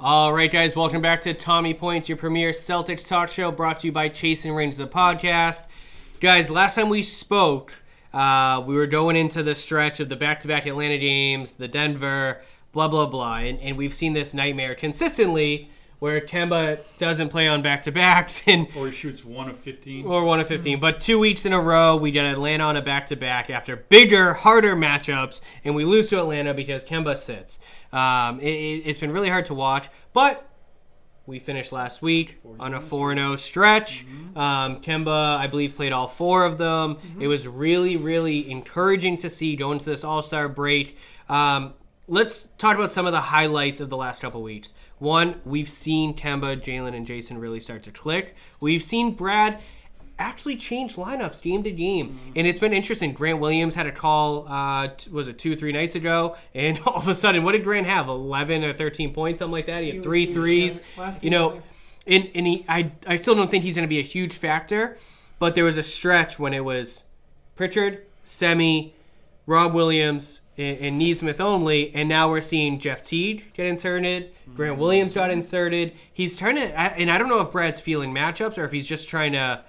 [0.00, 3.86] All right, guys, welcome back to Tommy Points, your premier Celtics talk show brought to
[3.86, 5.68] you by Chasing Range, the podcast.
[6.20, 7.82] Guys, last time we spoke,
[8.12, 11.68] uh, we were going into the stretch of the back to back Atlanta games, the
[11.68, 12.42] Denver,
[12.72, 13.36] blah, blah, blah.
[13.36, 15.70] And, and we've seen this nightmare consistently
[16.02, 20.04] where Kemba doesn't play on back to backs and Or he shoots one of 15.
[20.04, 20.80] or one of 15.
[20.80, 23.76] But two weeks in a row, we get Atlanta on a back to back after
[23.76, 27.60] bigger, harder matchups, and we lose to Atlanta because Kemba sits.
[27.92, 30.48] Um, it, it's been really hard to watch, but
[31.24, 34.04] we finished last week on a 4 0 stretch.
[34.34, 36.98] Um, Kemba, I believe, played all four of them.
[37.20, 40.98] It was really, really encouraging to see going to this All Star break.
[41.28, 41.74] Um,
[42.12, 44.74] let's talk about some of the highlights of the last couple weeks.
[44.98, 48.36] One, we've seen Kemba, Jalen, and Jason really start to click.
[48.60, 49.60] We've seen Brad
[50.18, 53.14] actually change lineups game to game, and it's been interesting.
[53.14, 56.96] Grant Williams had a call, uh, was it two, or three nights ago, and all
[56.96, 58.08] of a sudden, what did Grant have?
[58.08, 59.82] Eleven or thirteen points, something like that.
[59.82, 60.82] He had was three threes.
[61.22, 61.62] You know,
[62.06, 64.98] and and he, I I still don't think he's going to be a huge factor,
[65.38, 67.04] but there was a stretch when it was
[67.56, 68.92] Pritchard, Semi,
[69.46, 74.32] Rob Williams, and, and Nesmith only, and now we're seeing Jeff Teague get inserted.
[74.54, 75.92] Grant Williams got inserted.
[76.12, 79.08] He's trying to, and I don't know if Brad's feeling matchups or if he's just
[79.08, 79.64] trying to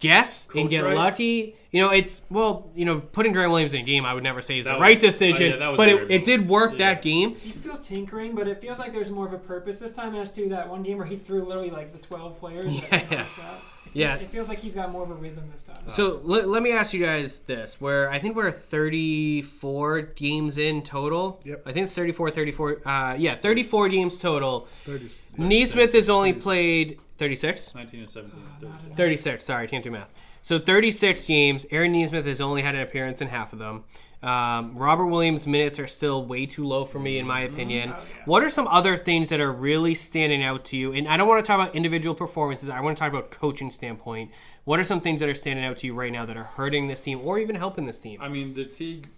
[0.00, 0.94] guess and get right?
[0.96, 1.56] lucky.
[1.70, 4.40] You know, it's well, you know, putting Grant Williams in a game, I would never
[4.42, 6.78] say is That the was- right decision, yeah, but it, it did work Yeah.
[6.92, 7.34] that game.
[7.36, 10.30] He's still tinkering, but it feels like there's more of a purpose this time as
[10.32, 12.78] to that one game where he threw literally like the 12 players.
[12.80, 12.98] that Yeah.
[12.98, 13.54] he pushed out.
[13.86, 14.14] It Yeah.
[14.16, 15.78] It feels like he's got more of a rhythm this time.
[15.88, 20.82] So let, let me ask you guys this: where I think we're 34 games in
[20.82, 21.40] total.
[21.44, 21.62] Yep.
[21.66, 22.86] I think it's 34, 34.
[22.88, 24.68] Uh, yeah, 34 games total.
[24.84, 25.10] 30.
[25.38, 27.74] Nesmith has only played 36.
[27.74, 28.38] 19 and 17.
[28.38, 28.96] Uh, not enough.
[28.96, 29.44] 36.
[29.44, 30.10] Sorry, I can't do math.
[30.42, 31.66] So 36 games.
[31.70, 33.84] Aaron Nesmith has only had an appearance in half of them.
[34.22, 37.90] Um, Robert Williams' minutes are still way too low for me, in my opinion.
[37.90, 38.22] Oh, yeah.
[38.24, 40.94] What are some other things that are really standing out to you?
[40.94, 42.70] And I don't want to talk about individual performances.
[42.70, 44.30] I want to talk about coaching standpoint.
[44.64, 46.88] What are some things that are standing out to you right now that are hurting
[46.88, 48.18] this team or even helping this team?
[48.22, 49.10] I mean, the Teague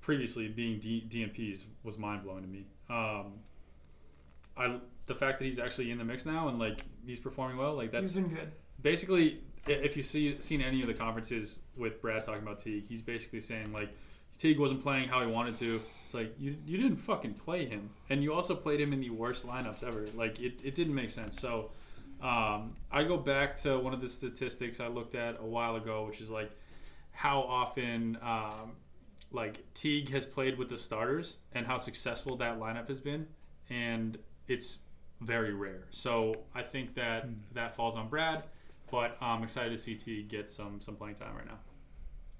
[0.00, 2.64] previously being D- DNPs was mind blowing to me.
[2.88, 3.40] Um,
[4.56, 4.78] I
[5.10, 7.92] the fact that he's actually in the mix now and like he's performing well, like
[7.92, 8.52] He's that's been good.
[8.80, 13.02] basically if you see seen any of the conferences with Brad talking about Teague, he's
[13.02, 13.90] basically saying like
[14.38, 15.80] Teague wasn't playing how he wanted to.
[16.04, 19.10] It's like you you didn't fucking play him, and you also played him in the
[19.10, 20.06] worst lineups ever.
[20.14, 21.40] Like it, it didn't make sense.
[21.40, 21.72] So
[22.22, 26.06] um, I go back to one of the statistics I looked at a while ago,
[26.06, 26.52] which is like
[27.10, 28.76] how often um,
[29.32, 33.26] like Teague has played with the starters and how successful that lineup has been,
[33.68, 34.16] and
[34.48, 34.78] it's
[35.20, 35.84] very rare.
[35.90, 37.34] So I think that hmm.
[37.52, 38.44] that falls on Brad,
[38.90, 41.58] but I'm excited to see T get some some playing time right now,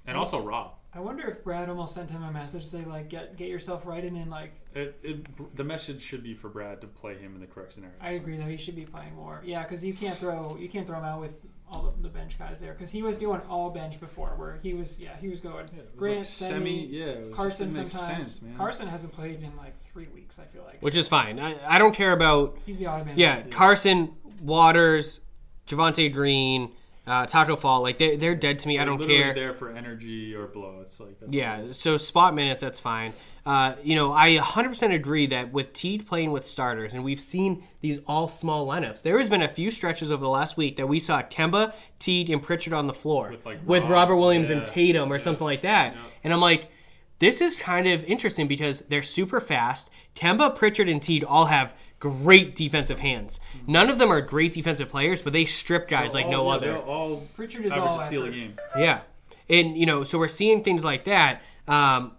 [0.07, 0.75] and also Rob.
[0.93, 3.87] I wonder if Brad almost sent him a message to say like get get yourself
[3.87, 7.35] right and then like It, it, the message should be for Brad to play him
[7.35, 7.95] in the correct scenario.
[8.01, 9.41] I agree that he should be playing more.
[9.45, 11.41] Yeah, because you can't throw you can't throw him out with
[11.73, 14.75] all the, the bench guys there because he was doing all bench before where he
[14.75, 17.93] was yeah he was going Yeah, was Grant like Semi, yeah, it was Carson just,
[17.93, 18.57] sometimes sense, man.
[18.57, 21.39] Carson hasn't played in like three weeks I feel like Which So is fine.
[21.39, 23.51] I, I don't care about he's the odd man Yeah, out.
[23.53, 25.21] Carson, Waters,
[25.69, 26.73] Javonte Green,
[27.07, 28.77] uh, Taco Fall, like they they're dead to me.
[28.77, 29.35] I They're don't literally care.
[29.35, 31.79] there for energy or like that's Yeah, what it is.
[31.79, 33.13] so spot minutes, that's fine.
[33.47, 37.65] Uh, you know, I 100% agree that with Teague playing with starters, and we've seen
[37.81, 40.87] these all small lineups, there has been a few stretches over the last week that
[40.87, 44.65] we saw Kemba, Teague, and Pritchard on the floor With, like, with Robert Williams and
[44.67, 45.95] Tatum or yeah, something like that.
[45.95, 46.01] yeah.
[46.23, 46.71] And I'm like,
[47.19, 49.91] this is kind of interesting because they're super fast.
[50.15, 53.39] Kemba, Pritchard, and Teague all have great defensive hands.
[53.69, 56.55] None of them are great defensive players, but they strip guys like All- no yeah,
[56.55, 56.79] other.
[56.79, 58.57] All Pritchard is all to steal a game.
[58.77, 59.03] Yeah,
[59.49, 61.43] and you know, so we're seeing things like that.
[61.69, 62.13] Um,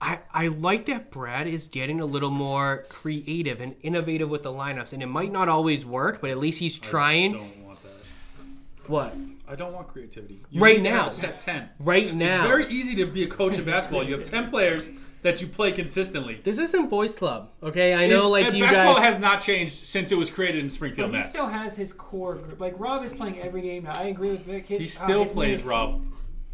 [0.00, 4.52] I I like that Brad is getting a little more creative and innovative with the
[4.52, 7.32] lineups, and it might not always work, but at least he's trying.
[7.32, 8.88] Don't want that.
[8.88, 9.16] What
[9.48, 10.40] I don't want creativity.
[10.50, 11.08] You Right need to have now.
[11.08, 11.68] set ten.
[11.80, 12.42] right now?
[12.42, 14.04] It's very easy to be a coach in basketball.
[14.04, 14.88] You have ten players
[15.30, 16.40] that you play consistently.
[16.42, 17.92] this isn't boys club, okay?
[17.94, 19.12] I know, like And you basketball guys.
[19.12, 21.28] has not changed since it was created in But Springfield, he Mass.
[21.30, 22.58] still has his core group.
[22.60, 23.92] Like Rob is playing every game now.
[23.94, 24.66] I agree with Vic.
[24.66, 26.02] His, He uh, still his plays minutes- Rob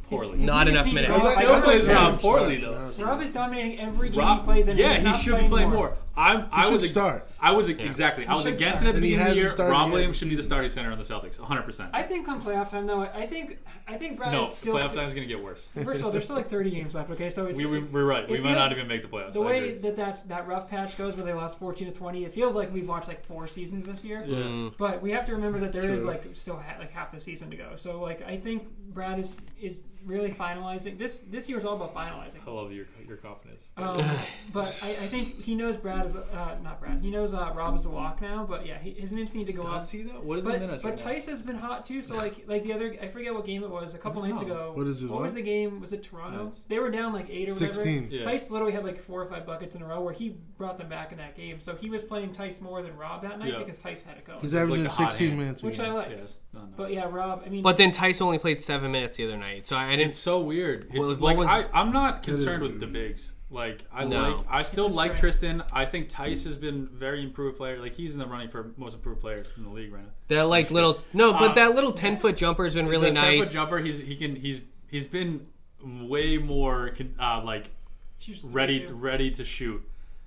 [0.08, 0.38] poorly.
[0.38, 1.14] his Not enough minutes.
[1.16, 1.86] He still plays.
[1.86, 2.90] Rob poorly though.
[2.98, 4.76] Rob is dominating every game Rob he plays in.
[4.76, 5.96] Yeah, He's he not should be playing playing more.
[6.16, 7.28] I'm, I should was a, start.
[7.40, 8.24] I was a, exactly.
[8.24, 9.54] I was against it at the beginning of the year.
[9.56, 9.90] Rob.
[9.90, 11.62] Williams should be the starting center on the Celtics, 100.
[11.62, 13.58] percent I think come playoff time though, I think
[13.88, 14.76] I think Brad No, is still.
[14.76, 15.68] playoff time is going to get worse.
[15.82, 17.10] First of all, there's still like 30 games left.
[17.10, 18.28] Okay, so it's We, we, we're right.
[18.30, 19.32] We might not even make the playoffs.
[19.32, 22.24] the way that, that that rough patch goes, where they lost 14 to 20.
[22.24, 24.22] It feels like we've watched like four seasons this year.
[24.26, 24.74] Mm.
[24.78, 26.10] But we have to remember that there is True.
[26.12, 27.72] like still ha- like half the season to go.
[27.74, 30.96] So like I think Brad is is really finalizing.
[30.96, 32.46] This this year is all about finalizing.
[32.46, 33.68] I love your your confidence.
[33.76, 33.96] Um,
[34.52, 37.00] but I, I think he knows Brad is uh, not Brad.
[37.02, 38.44] He knows uh, Rob is a lock now.
[38.48, 39.80] But yeah, he, his minutes need to go up.
[39.80, 40.20] Does he though?
[40.20, 41.04] What is the But, minutes but right now?
[41.12, 42.02] Theis has been hot too.
[42.02, 43.94] So like like the other, I forget what game it was.
[43.94, 44.46] A couple nights Wow.
[44.48, 44.72] ago.
[44.74, 45.80] What is it, What was the game?
[45.80, 46.38] Was it Toronto?
[46.38, 46.62] Minutes.
[46.68, 47.74] They were down like eight or whatever.
[47.74, 48.08] 16.
[48.10, 48.22] Yeah.
[48.22, 50.88] Theis literally had like four or five buckets in a row where he brought them
[50.88, 51.60] back in that game.
[51.60, 53.58] So he was playing Theis more than Rob that night Yeah.
[53.58, 54.40] because Theis had it going.
[54.40, 55.38] He's It's like averaging a hot 16 hand.
[55.40, 55.62] minutes.
[55.62, 56.10] a which I like.
[56.10, 56.42] Yes.
[56.52, 56.66] No, no.
[56.76, 57.42] But yeah, Rob.
[57.44, 59.90] I mean, But then Theis only played seven minutes the other night, so I, I
[59.96, 60.08] didn't.
[60.08, 60.88] It's so weird.
[60.92, 62.80] It's Well, like was- I, I'm not concerned with weird.
[62.80, 63.32] the bigs.
[63.50, 64.36] Like I No.
[64.36, 65.20] like I still like strength.
[65.20, 65.62] Tristan.
[65.72, 67.80] I think Theis has been very improved player.
[67.80, 70.10] Like he's in the running for most improved player in the league right now.
[70.28, 73.20] That like little no, but Uh, that little ten foot jumper has been really the
[73.20, 73.78] 10-foot jumper.
[73.78, 74.60] He's he can he's
[74.90, 75.46] he's been
[75.82, 77.70] way more uh, like
[78.18, 79.82] she's ready ready to shoot.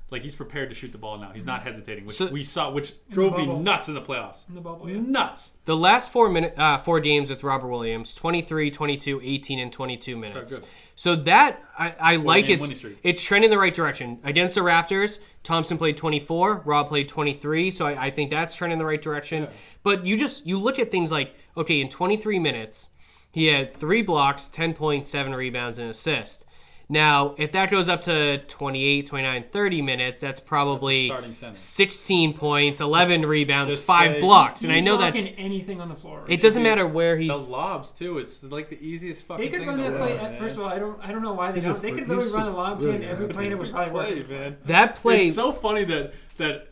[0.10, 1.32] Like he's prepared to shoot the ball now.
[1.34, 3.60] He's not hesitating, which So- we saw, which the drove me bubble.
[3.60, 4.48] nuts in the playoffs.
[4.48, 4.90] in the bubble.
[4.90, 5.00] Yeah.
[5.02, 5.52] Nuts.
[5.66, 10.16] The last four minute uh, four games with Robert Williams, 23, 22, 18 and 22
[10.16, 10.60] minutes.
[10.60, 10.68] good.
[10.96, 12.78] So that I, I like game it.
[12.78, 12.98] streak.
[13.04, 14.20] It's trending the right direction.
[14.24, 18.80] Against the Raptors, Thompson played 24, Rob played 23, so I, I think that's trending
[18.80, 19.44] the right direction.
[19.44, 19.50] Yeah.
[19.84, 22.88] But you just you look at things like okay, in 23 minutes,
[23.30, 26.46] he had 3 blocks, 10 points, 7 rebounds and assist.
[26.90, 31.58] Now, if that goes up to 28, 29, 30 minutes, that's probably starting center.
[31.58, 34.64] 16 points, 11 rebounds, Just 5 say- blocks.
[34.64, 36.24] And I know blocking that's anything on the floor.
[36.30, 38.20] it doesn't be- matter where he's The lobs too.
[38.20, 40.16] It's like the easiest fucking They could thing run the that play.
[40.16, 40.40] man.
[40.40, 40.98] First of all, I don't.
[41.04, 41.82] I don't know why they He's don't.
[41.82, 43.02] They could literally run a a lob fr- to him.
[43.02, 43.10] yeah.
[43.10, 44.30] Every play would probably play, work.
[44.30, 44.58] man.
[44.68, 46.68] that play It's so funny that that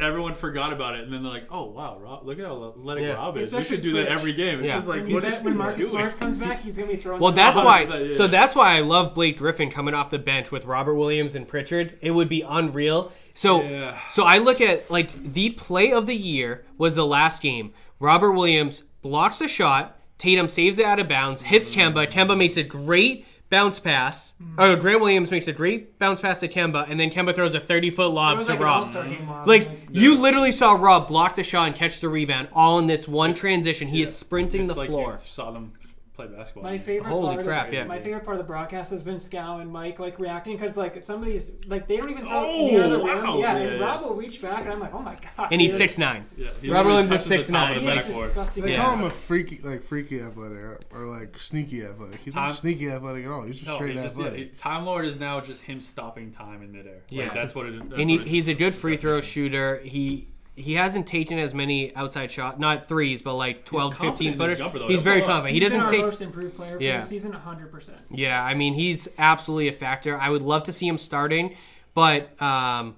[0.00, 3.04] everyone forgot about it, and then they're like, "Oh wow, Rob, look at how athletic
[3.04, 3.14] Yeah.
[3.14, 3.52] Rob is.
[3.52, 4.76] We Especially should do that every game." It's Yeah.
[4.76, 5.88] just like, When, you what bet- is when Marcus doing?
[5.90, 7.20] Smart comes back, he's gonna be throwing.
[7.20, 7.82] Well, that's why.
[8.00, 8.14] yeah.
[8.14, 11.46] So that's why I love Blake Griffin coming off the bench with Robert Williams and
[11.48, 11.98] Pritchard.
[12.00, 13.12] It would be unreal.
[13.34, 13.98] So, Yeah.
[14.10, 17.72] so I look at like the play of the year was the last game.
[18.00, 19.96] Robert Williams blocks a shot.
[20.18, 22.10] Tatum saves it out of bounds, hits Kemba.
[22.10, 24.34] Kemba makes a great bounce pass.
[24.42, 24.54] Mm-hmm.
[24.58, 27.60] Oh, Grant Williams makes a great bounce pass to Kemba, and then Kemba throws a
[27.60, 28.78] 30 foot lob to like Rob.
[28.78, 29.28] all-star game.
[29.28, 29.46] lob.
[29.46, 33.08] Like you literally saw Rob block the shot and catch the rebound, all in this
[33.08, 33.88] one transition.
[33.88, 35.20] He is sprinting It's the like floor.
[35.22, 35.72] You saw them
[36.18, 36.64] play basketball.
[36.64, 37.84] My favorite Holy part crap, of, yeah.
[37.84, 41.00] My favorite part of the broadcast has been Scal and Mike like reacting because like
[41.02, 43.06] some of these like they don't even throw Oh, near the rim.
[43.06, 43.38] wow.
[43.38, 43.86] Yeah, Yeah, and yeah.
[43.86, 45.48] Rob will reach back and I'm like, oh my god.
[45.52, 46.26] And he's six nine.
[46.36, 47.78] Yeah, he Robert literally Williams is touches the top of 6'9".
[47.78, 48.26] the Yeah, it's backboard.
[48.26, 48.64] disgusting.
[48.64, 48.82] They Yeah.
[48.82, 50.58] call him a freaky, like freaky athletic
[50.92, 52.20] or like sneaky athletic.
[52.24, 53.42] He's Time- not sneaky athletic at all.
[53.44, 54.50] He's just No, straight he's just, yeah, athletic.
[54.50, 57.02] he- Time Lord is now just him stopping time in midair.
[57.10, 57.24] Yeah.
[57.24, 57.78] like, that's what it.
[57.88, 59.78] That's and he, what it- he's a good free throw shooter.
[59.84, 64.08] He he hasn't taken as many outside shots, not threes, but like 12 to 15
[64.08, 64.58] confident footers.
[64.58, 64.78] jumper.
[64.78, 65.34] He's He'll very pull up.
[65.36, 65.54] confident.
[65.54, 66.00] He He's doesn't been our take.
[66.02, 67.00] most improved player for Yeah.
[67.00, 67.70] the season, 100.
[67.72, 70.16] percent Yeah, I mean he's absolutely a factor.
[70.18, 71.56] I would love to see him starting,
[71.94, 72.96] but um,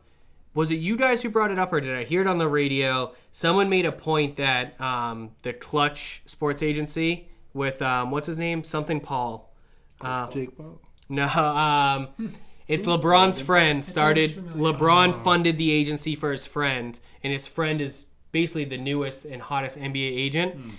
[0.55, 2.49] was it you guys who brought it up, or did I hear it on the
[2.49, 3.15] radio?
[3.33, 8.65] Someone made a point that um, the Clutch Sports Agency with um, what's his name,
[8.65, 9.53] something Paul.
[10.01, 10.81] Uh, Jake Paul.
[11.13, 12.33] No, um,
[12.71, 14.35] it's LeBron's friend started.
[14.35, 14.73] familiar.
[14.73, 15.13] LeBron oh.
[15.13, 19.79] funded the agency for his friend, and his friend is basically the newest and hottest
[19.79, 20.55] NBA agent.
[20.55, 20.71] Hmm.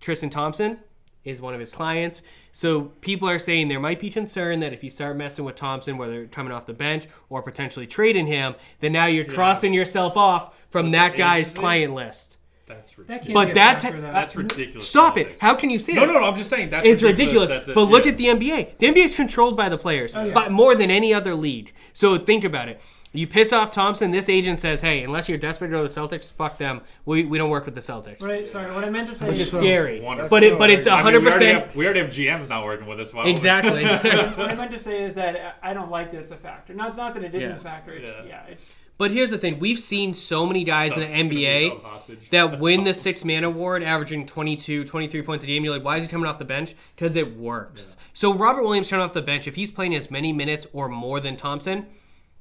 [0.00, 0.78] Tristan Thompson
[1.24, 2.22] is one of his clients.
[2.52, 5.98] So people are saying there might be concern that if you start messing with Thompson,
[5.98, 10.56] whether coming off the bench or potentially trading him, then now you're crossing yourself off
[10.70, 11.60] from that guy's agency?
[11.60, 12.37] client list.
[12.68, 13.24] That's ridiculous.
[13.26, 14.12] can't But that's factor, though.
[14.12, 14.88] That's ridiculous.
[14.88, 15.40] Stop it!
[15.40, 16.06] How can you say No, that?
[16.08, 16.20] no, no.
[16.20, 16.26] No.
[16.26, 17.50] I'm just saying that's It's ridiculous.
[17.50, 17.74] That's it.
[17.74, 18.12] But look Yeah.
[18.12, 18.78] at the NBA.
[18.78, 20.34] The NBA is controlled by the players, oh, yeah.
[20.34, 21.72] but more than any other league.
[21.92, 22.80] So think about it.
[23.10, 24.10] You piss off Thompson.
[24.10, 26.82] This agent says, "Hey, unless you're desperate to go to the Celtics, fuck them.
[27.06, 28.46] We, we don't work with the Celtics." Right.
[28.46, 28.70] Sorry.
[28.72, 30.28] What I meant to say Which is is So- scary, Wonderful.
[30.28, 32.10] but it but it's I mean, I mean, hundred we already percent We already have
[32.10, 33.14] GMs not working with us.
[33.14, 33.84] why exactly.
[34.36, 36.74] what I meant to say is that I don't like that it's a factor.
[36.74, 37.56] Not not that it isn't Yeah.
[37.56, 37.92] a factor.
[37.94, 38.24] It's Yeah.
[38.28, 38.40] yeah.
[38.52, 41.36] It's but here's the thing: we've seen so many guys in the Celtics gonna be
[41.44, 45.74] NBA that That's win the six man award averaging 22 23 points a game you're
[45.74, 49.04] like why is he coming off the bench because it works so robert williams coming
[49.04, 51.86] off the bench if he's playing as many minutes or more than thompson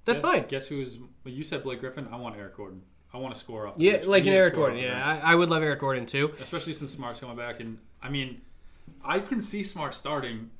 [0.08, 1.00] that's guess, fine Guess who's?
[1.26, 2.08] You said Blake Griffin.
[2.12, 2.82] I want Eric Gordon.
[3.14, 3.78] I want to score off.
[3.78, 4.06] The yeah bench.
[4.06, 5.20] like an eric gordon yeah.
[5.24, 7.60] I, I would love eric gordon too especially since Smart's coming back.
[7.60, 8.42] And I mean,
[9.04, 10.52] I can see Smart starting,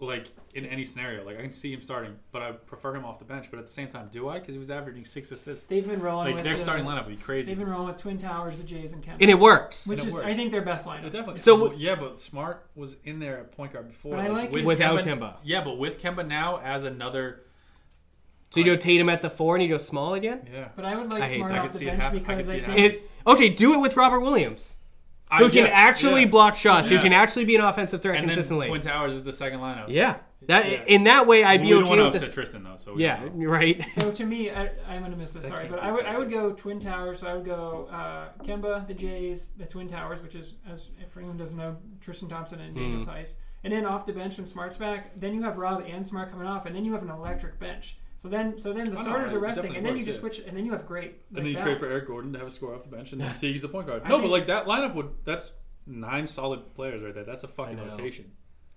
[0.00, 1.24] like in any scenario.
[1.24, 3.46] Like I can see him starting, but I prefer him off the bench.
[3.50, 4.38] But at the same time, do I?
[4.40, 5.64] Because he was averaging six assists.
[5.66, 7.46] they've been rolling Like with their the, starting lineup would be crazy.
[7.46, 10.08] They've been rolling with Twin Towers, the Jays, and Kemba, and it works which and
[10.08, 10.36] it is I works.
[10.36, 11.10] think their best Yeah, lineup.
[11.12, 11.38] definitely.
[11.38, 14.16] So- So yeah, but Smart was in there at point guard before.
[14.16, 15.36] But I like his- Without Kemba.
[15.44, 17.42] Yeah, but with Kemba now as another.
[18.50, 20.68] so you go tatum at the four and you go small again Yeah.
[20.76, 21.64] But I would like I Smart that.
[21.66, 22.18] Off the bench happen.
[22.18, 24.76] I because could I think it, okay do it with robert williams
[25.30, 26.28] I who can get- actually yeah.
[26.28, 27.02] block shots who Yeah.
[27.02, 29.86] can actually be an offensive threat And then consistently Twin Towers is the second lineup.
[29.88, 30.16] yeah
[30.46, 30.84] that Yeah.
[30.86, 32.76] in that way i'd we be don't okay want to with upset this Tristan though.
[32.76, 33.46] So we yeah don't know.
[33.48, 35.44] right So to me, I, I'm gonna miss this.
[35.44, 37.20] That Sorry, can't but be I would I would go Twin Towers.
[37.20, 41.16] So I would go uh, Kemba, the Jays, the Twin Towers, which is as if
[41.16, 43.06] anyone doesn't know, Tristan Thompson and Daniel Mm.
[43.06, 46.30] Theis, and then off the bench when Smart's back, then you have Rob and Smart
[46.30, 47.96] coming off, and then you have an electric bench.
[48.24, 50.20] So then, so then the I know, starters are resting, and then you just yeah.
[50.20, 51.20] switch, and then you have great.
[51.28, 51.84] and like, then you trade for.
[51.84, 54.00] Eric Gordon to have a score off the bench, and then Teague's the point guard.
[54.02, 55.52] I No, but like that lineup would that's
[55.86, 57.24] nine solid players right there.
[57.24, 57.84] That's a fucking know.
[57.84, 58.32] rotation.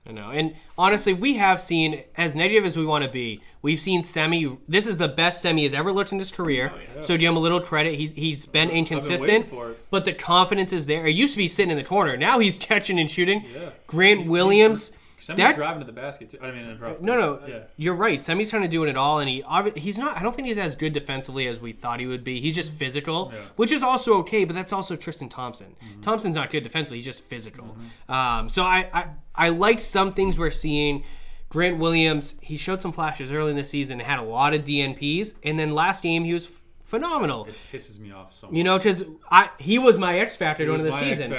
[0.06, 0.32] I know.
[0.32, 4.58] And honestly, we have seen, as negative as we want to be, we've seen Semi.
[4.68, 6.74] This is the best Semi has ever looked in his career.
[6.76, 7.02] Oh, yeah.
[7.02, 7.96] So give him a little credit.
[7.96, 9.90] He, he's been inconsistent, it.
[9.90, 11.06] but the confidence is there.
[11.06, 12.18] He used to be sitting in the corner.
[12.18, 13.46] Now he's catching and shooting.
[13.56, 13.70] Yeah.
[13.88, 14.92] Grant Williams.
[15.20, 16.30] Semi's That- driving to the basket.
[16.30, 16.38] Too.
[16.42, 17.02] I mean, interrupt.
[17.02, 17.60] No, no, Yeah.
[17.76, 18.24] you're right.
[18.24, 19.44] Semi's trying to do it all, and he
[19.76, 20.16] he's not.
[20.18, 22.40] I don't think he's as good defensively as we thought he would be.
[22.40, 23.40] He's just physical, Yeah.
[23.40, 23.48] Mm-hmm.
[23.56, 24.46] which is also okay.
[24.46, 25.76] But that's also Tristan Thompson.
[26.02, 26.98] Thompson's not good defensively.
[27.00, 27.76] He's just physical.
[28.08, 31.04] Um, so I, I I like some things we're seeing.
[31.50, 34.00] Grant Williams, he showed some flashes early in the season.
[34.02, 36.50] Had a lot of DNPs, and then last game he was
[36.88, 37.46] phenomenal.
[37.46, 38.56] It pisses me off so much.
[38.56, 41.32] You know, because I he was my X factor during the season.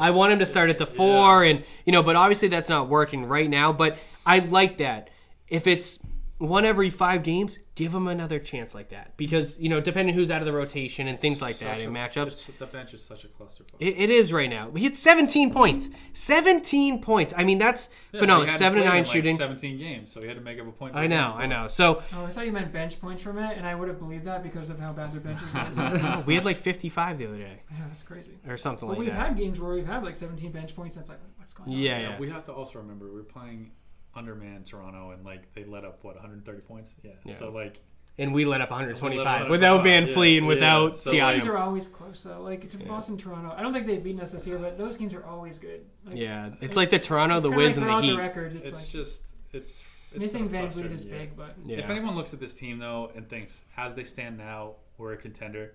[0.00, 2.88] I want him to start at the four, and you know, but obviously that's not
[2.88, 3.72] working right now.
[3.72, 5.10] But I like that.
[5.48, 5.98] If it's
[6.38, 10.30] one every five games, give him another chance like that because you know, depending who's
[10.30, 12.26] out of the rotation and things like that Such in matchups.
[12.26, 13.76] it's- The bench is such a clusterfuck.
[13.80, 14.70] It, it is right now.
[14.72, 15.88] He had 17 points.
[16.12, 17.32] 17 points.
[17.36, 18.40] I mean, that's Yeah, phenomenal.
[18.42, 19.36] but he hadn't Seven to played nine in, like, shooting.
[19.36, 20.94] 17 games, so he had to make up a point.
[20.94, 21.32] I per know.
[21.36, 21.66] I know.
[21.68, 23.98] So Oh, I thought you meant bench points for a minute, and I would have
[23.98, 25.78] believed that because of how bad their bench is.
[25.78, 28.38] yeah, we had like 55 the other day yeah that's crazy.
[28.46, 29.28] or something But like we've that.
[29.28, 30.96] had games where we've had like 17 bench points.
[30.96, 31.76] And it's like, what's going on?
[31.76, 32.18] yeah, Yeah, yeah.
[32.18, 33.72] we have to also remember we're playing
[34.14, 36.96] underman Toronto, and like they let up what 130 points.
[37.02, 37.12] Yeah.
[37.24, 37.34] Yeah.
[37.34, 37.80] So like
[38.18, 41.00] and we let up We let 125 up without Van 125, Fleet and without yeah.
[41.00, 42.42] So, Those games are always close though.
[42.42, 43.54] Like to Boston, Toronto.
[43.56, 45.86] I don't think they've beaten us this year, but those games are always good.
[46.04, 48.16] Like, Yeah, it's, It's- like the Toronto, the kinda Wiz, like and the throughout Heat.
[48.18, 51.56] records, it's, it's, like just it's, it's missing been a VanVleet frustrating is big, but
[51.64, 51.78] Yeah.
[51.78, 55.16] If anyone looks at this team though and thinks, as they stand now, we're a
[55.16, 55.72] contender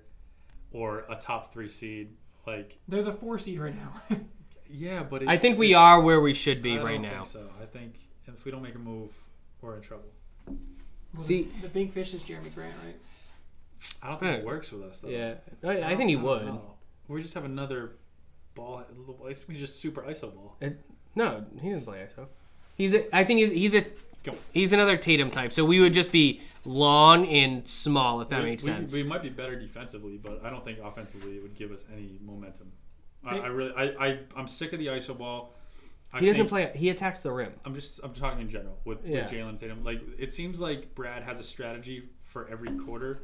[0.72, 2.15] or a top three seed,
[2.46, 4.17] like they're the four seed right now.
[4.70, 7.24] yeah, but it, I think we are where we should be I right don't now.
[7.24, 7.96] Think so I think
[8.36, 9.12] if we don't make a move,
[9.62, 10.10] we're in trouble.
[10.48, 10.57] Well,
[11.19, 12.96] See- the, the big fish is Jerami Grant, right?
[14.01, 14.38] I don't think Yeah.
[14.39, 15.10] it works with us though.
[15.10, 16.60] Yeah, I, I think he don't would.
[17.07, 17.91] We just have another
[18.55, 18.84] ball.
[19.48, 20.57] We just super iso ball.
[21.15, 22.27] No, he doesn't play ISO.
[22.75, 23.86] He's a, I think he's he's a
[24.51, 25.53] he's another Tatum type.
[25.53, 28.93] So we would just be long and small if that we, makes we- sense.
[28.93, 32.17] We, might be better defensively, but I don't think offensively it would give us any
[32.24, 32.72] momentum.
[33.25, 35.53] I, I really, I, I, I'm sick of the iso ball.
[36.13, 36.71] I he doesn't think- play.
[36.75, 37.53] He attacks the rim.
[37.65, 39.23] I'm just, I'm talking in general with, Yeah.
[39.23, 39.83] with Jalen Tatum.
[39.83, 43.21] Like it seems like Brad has a strategy for every quarter.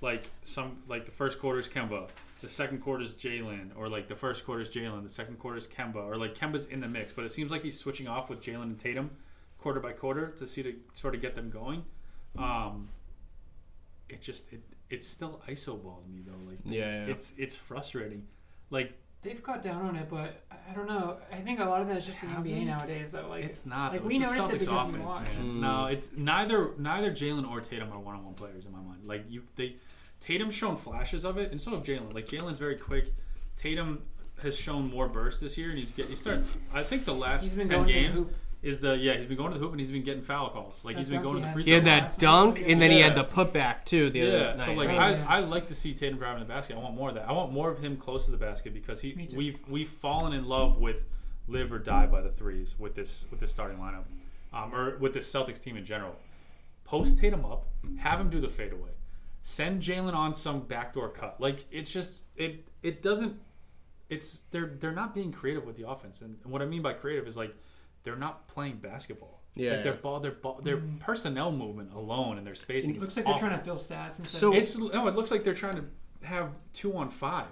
[0.00, 2.08] Like some, like the first quarter is Kemba,
[2.40, 5.58] the second quarter is Jalen, or like the first quarter is Jalen, the second quarter
[5.58, 7.12] is Kemba, or like Kemba's in the mix.
[7.12, 9.10] But it seems like he's switching off with Jalen and Tatum
[9.58, 11.84] quarter by quarter to see to sort of get them going.
[12.38, 12.88] Um,
[14.08, 16.48] it just it it's still iso ball to me though.
[16.48, 17.10] Like Yeah, yeah.
[17.12, 18.26] it's it's frustrating.
[18.70, 21.16] Like They've cut down on it, but I- I don't know.
[21.32, 22.64] I think a lot of that is just the Have NBA they?
[22.64, 23.12] nowadays.
[23.12, 23.92] That like it's not.
[23.92, 24.06] like, though.
[24.08, 25.22] we It's the noticed it Celtics because we offense, watch.
[25.24, 25.44] man.
[25.46, 25.60] Mm.
[25.60, 29.00] No, it's neither neither Jalen or Tatum are one on one players in my mind.
[29.04, 29.76] Like you, they
[30.20, 32.14] Tatum's shown flashes of it, and so have Jalen.
[32.14, 33.12] Like Jalen's very quick.
[33.56, 34.02] Tatum
[34.42, 36.46] has shown more bursts this year, and he's get he started.
[36.72, 38.34] I think the last he's been ten going to games hoop.
[38.62, 40.84] Is the yeah he's been going to the hoop and he's been getting foul calls.
[40.84, 41.54] Like That he's been going he to the had.
[41.54, 43.22] free He had that dunk, and then he had Yeah.
[43.22, 44.10] the putback too.
[44.10, 45.26] The Yeah, other so like Oh, I, yeah.
[45.28, 46.76] I like to see Tatum driving the basket.
[46.76, 47.28] I want more of that.
[47.28, 50.44] I want more of him close to the basket because he we've we've fallen in
[50.46, 50.96] love with
[51.48, 54.04] live or die by the threes with this with this starting lineup,
[54.52, 56.14] um, or with this Celtics team in general.
[56.84, 57.66] Post Tatum up,
[57.98, 58.90] have him do the fadeaway,
[59.42, 61.40] send Jalen on some backdoor cut.
[61.40, 63.38] Like it's just it it doesn't.
[64.10, 67.26] It's they're they're not being creative with the offense, and what I mean by creative
[67.28, 67.54] is like
[68.02, 69.42] they're not playing basketball.
[69.56, 72.92] Yeah, like their ball, their ball, their personnel movement alone and their spacing.
[72.92, 74.40] It is looks like they're trying to fill stats instead.
[74.40, 77.46] So- of, It's no, it looks like they're trying to have two on five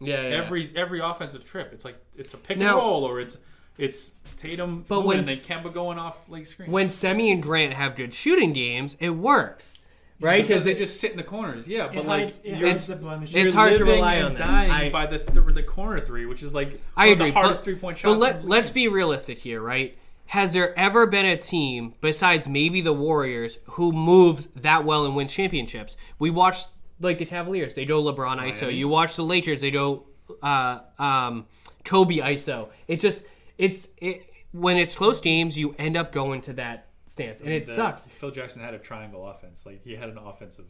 [0.00, 0.34] yeah, yeah, yeah.
[0.36, 1.70] every every offensive trip.
[1.72, 3.38] It's like it's a pick Now- and roll or it's
[3.78, 6.70] it's Tatum But moving when and then Kemba going off like screen.
[6.70, 9.82] when Semi and Grant have good shooting games, it works,
[10.26, 10.42] right?
[10.42, 11.86] because they just sit in the corners, yeah.
[11.86, 13.34] it But like hides, it you're, hides the blemish.
[13.34, 16.54] it's hard to rely on dying I- by the th- the corner three, which is
[16.54, 17.26] like I agree.
[17.30, 18.08] the hardest three point shot.
[18.10, 19.96] but let, let's be realistic here, right?
[20.26, 25.16] Has there ever been a team besides maybe the Warriors who moves that well and
[25.16, 25.96] wins championships?
[26.20, 26.68] We watched
[27.00, 28.60] like the Cavaliers; they go LeBron ISO.
[28.62, 28.74] Miami.
[28.76, 30.04] You watch the Lakers; they go
[30.42, 31.46] uh, um,
[31.84, 32.68] Kobe ISO.
[32.86, 33.24] It just
[33.58, 37.66] it's it when it's close games, you end up going to that stance, and it
[37.66, 38.06] The- sucks.
[38.06, 39.66] Phil Jackson had a triangle offense.
[39.66, 40.66] Like he had an offensive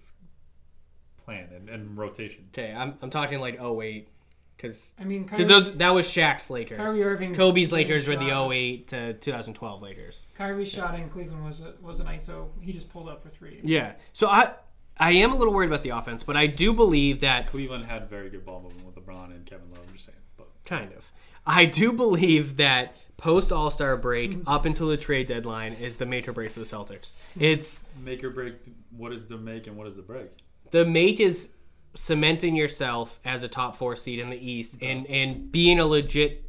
[1.19, 2.49] plan and, and rotation.
[2.53, 4.09] Okay, I'm, I'm talking like 08
[4.57, 6.79] because I mean, because those that was Shaq's Lakers.
[6.79, 10.27] Kyrie Irving's Kobe's getting Lakers were the 08 to 2012 Lakers.
[10.37, 12.49] Kyrie's shot in Cleveland was a, was an ISO.
[12.61, 13.61] He just pulled up for three.
[13.63, 13.95] Yeah.
[14.13, 14.53] So I
[14.97, 18.09] I am a little worried about the offense, but I do believe that Cleveland had
[18.09, 19.81] very good ball movement with LeBron and Kevin Love.
[19.87, 21.11] I'm just saying, but kind of.
[21.47, 24.49] I do believe that post All Star break mm-hmm.
[24.49, 27.17] up until the trade deadline is the make or break for the Celtics.
[27.39, 28.55] It's Make or break.
[28.97, 30.31] What is the make and what is the break?
[30.71, 31.51] the make is
[31.95, 36.49] cementing yourself as a top four seed in the East and and being a legit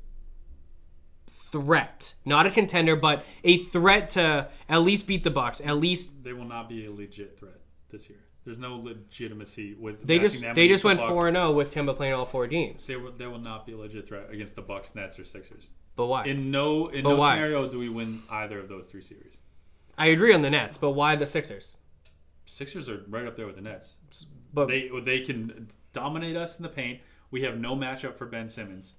[1.52, 5.62] threat, not a contender, but a threat to at least beat the Bucks.
[5.62, 7.60] At least They will not be a legit threat
[7.90, 8.20] this year.
[8.44, 10.06] There's no legitimacy with.
[10.06, 12.88] they just them they just went four and zero with Kemba playing all four games.
[12.88, 15.74] They will, they will not be a legit threat against the Bucks, Nets, or Sixers.
[15.96, 16.24] But why?
[16.26, 17.34] In no in But no why?
[17.36, 19.38] scenario do we win either of those three series.
[19.98, 21.78] I agree on the Nets, but why the Sixers?
[22.46, 23.98] Sixers are right up there with the Nets.
[24.54, 27.02] But They they can dominate us in the paint.
[27.30, 28.96] We have no matchup for Ben Simmons,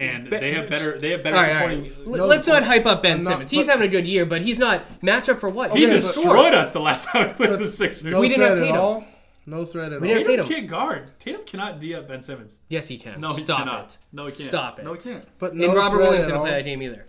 [0.00, 1.84] and Ben- they have better they have better all right, all right.
[1.84, 2.12] supporting.
[2.12, 3.50] L- No, Let's not hype up Ben I'm not- Simmons.
[3.50, 5.72] He's but- having a good year, but he's not matchup for what?
[5.72, 8.04] He Okay, but- destroyed us the last time we played the Sixers.
[8.04, 8.80] No We didn't have threat at Tatum.
[8.84, 9.04] all.
[9.46, 10.14] No threat at We all.
[10.14, 10.56] didn't- Tatum Tatum.
[10.60, 11.18] can't guard.
[11.18, 12.58] Tatum cannot D up Ben Simmons.
[12.68, 13.20] Yes, he can.
[13.20, 13.84] No, he Stop cannot.
[13.92, 13.98] it.
[14.12, 14.48] No, he can't.
[14.50, 14.84] Stop it.
[14.84, 15.24] No, he can't.
[15.38, 16.44] But no and Robert Williams at didn't all.
[16.44, 17.06] play that game either.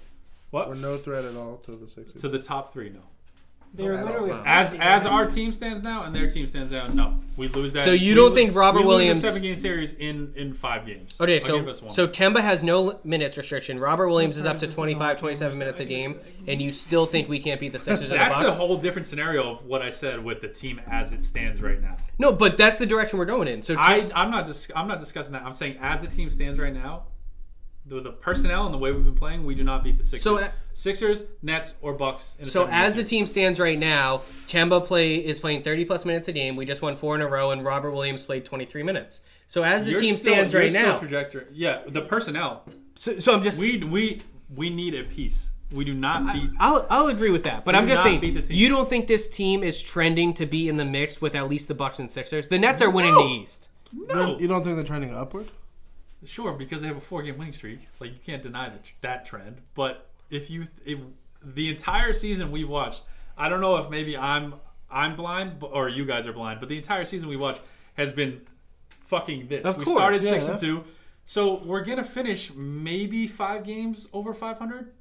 [0.51, 0.67] What?
[0.69, 2.21] Or no threat at all to the Sixers.
[2.21, 3.01] To the top three, no.
[3.73, 6.87] They were At literally As as our team stands now and their team stands now,
[6.87, 7.85] no, we lose that.
[7.85, 10.33] So you we don't lo- think Robert we Williams- lose a seven game series in
[10.35, 11.15] in five games?
[11.21, 11.93] Okay, I'll so give us one.
[11.93, 13.79] so Kemba has no minutes restriction.
[13.79, 17.29] Robert Williams is up to since 25, 27 minutes a game, and you still think
[17.29, 19.91] we can't beat the Sixers or the that's a whole different scenario of what I
[19.91, 21.95] said with the team as it stands right now.
[22.17, 23.61] no, but that's the direction we're going in.
[23.61, 25.43] So I I'm not dis- I'm not discussing that.
[25.43, 27.03] I'm saying as the team stands right now,
[27.89, 30.23] the, the personnel and the way we've been playing, we do not beat the Sixers.
[30.23, 32.37] So, uh, Sixers, Nets, or Bucks.
[32.39, 35.85] In a so seven-game as the team stands right now, Kemba play is playing 30
[35.85, 36.55] plus minutes a game.
[36.55, 39.21] We just won four in a row, and Robert Williams played 23 minutes.
[39.47, 41.45] So as the You're team still- stands you're right still now, trajectory.
[41.51, 42.63] Yeah, the personnel.
[42.95, 44.21] so, so I'm just We we
[44.55, 45.51] we need a piece.
[45.71, 46.49] We do not beat.
[46.59, 48.57] I'll, I'll agree with that, but I'm just saying beat the team.
[48.57, 51.67] you don't think this team is trending to be in the mix with at least
[51.67, 52.47] the Bucks and Sixers.
[52.47, 53.27] The Nets are winning No.
[53.27, 53.69] the East.
[53.93, 55.49] No, You don't think they're trending upward?
[56.25, 57.79] Sure, because they have a four-game winning streak.
[57.99, 59.61] Like you can't deny that that trend.
[59.73, 60.99] But if you, if,
[61.43, 63.03] the entire season we've watched,
[63.37, 64.55] I don't know if maybe I'm
[64.91, 67.61] I'm blind, or you guys are blind, but the entire season we watched
[67.95, 68.41] has been
[69.05, 69.65] fucking this.
[69.65, 70.31] Of we course, started yeah.
[70.31, 70.83] six and two,
[71.25, 74.91] so we're gonna finish maybe five games over 500.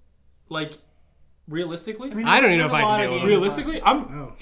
[0.49, 0.75] Like
[1.49, 3.25] realistically, mean, I don't even know if I can do it.
[3.25, 4.33] realistically, I'm Oh.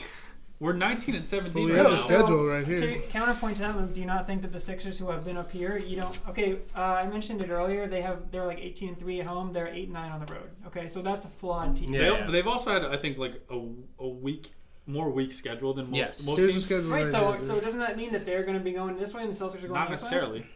[0.59, 2.01] We're 19 and But 17 we right have now.
[2.01, 2.81] a schedule right here.
[2.81, 5.37] To counterpoint to that, Luke, do you not think that the Sixers, who have been
[5.37, 6.19] up here, you don't?
[6.29, 7.87] Okay, uh, I mentioned it earlier.
[7.87, 9.53] They have they're like 18 and three at home.
[9.53, 10.49] They're eight and nine on the road.
[10.69, 11.93] Okay, so that's a flawed team.
[11.93, 12.01] Yeah.
[12.23, 13.61] They've, they've also had, I think, like a,
[13.99, 14.49] a week
[14.89, 16.27] more week schedule than most Yes.
[16.27, 16.65] most Here's teams.
[16.65, 17.03] schedule Right.
[17.03, 19.25] right So here, so doesn't that mean that they're going to be going this way
[19.25, 20.11] and the Celtics are going Not this way?
[20.11, 20.47] Not necessarily.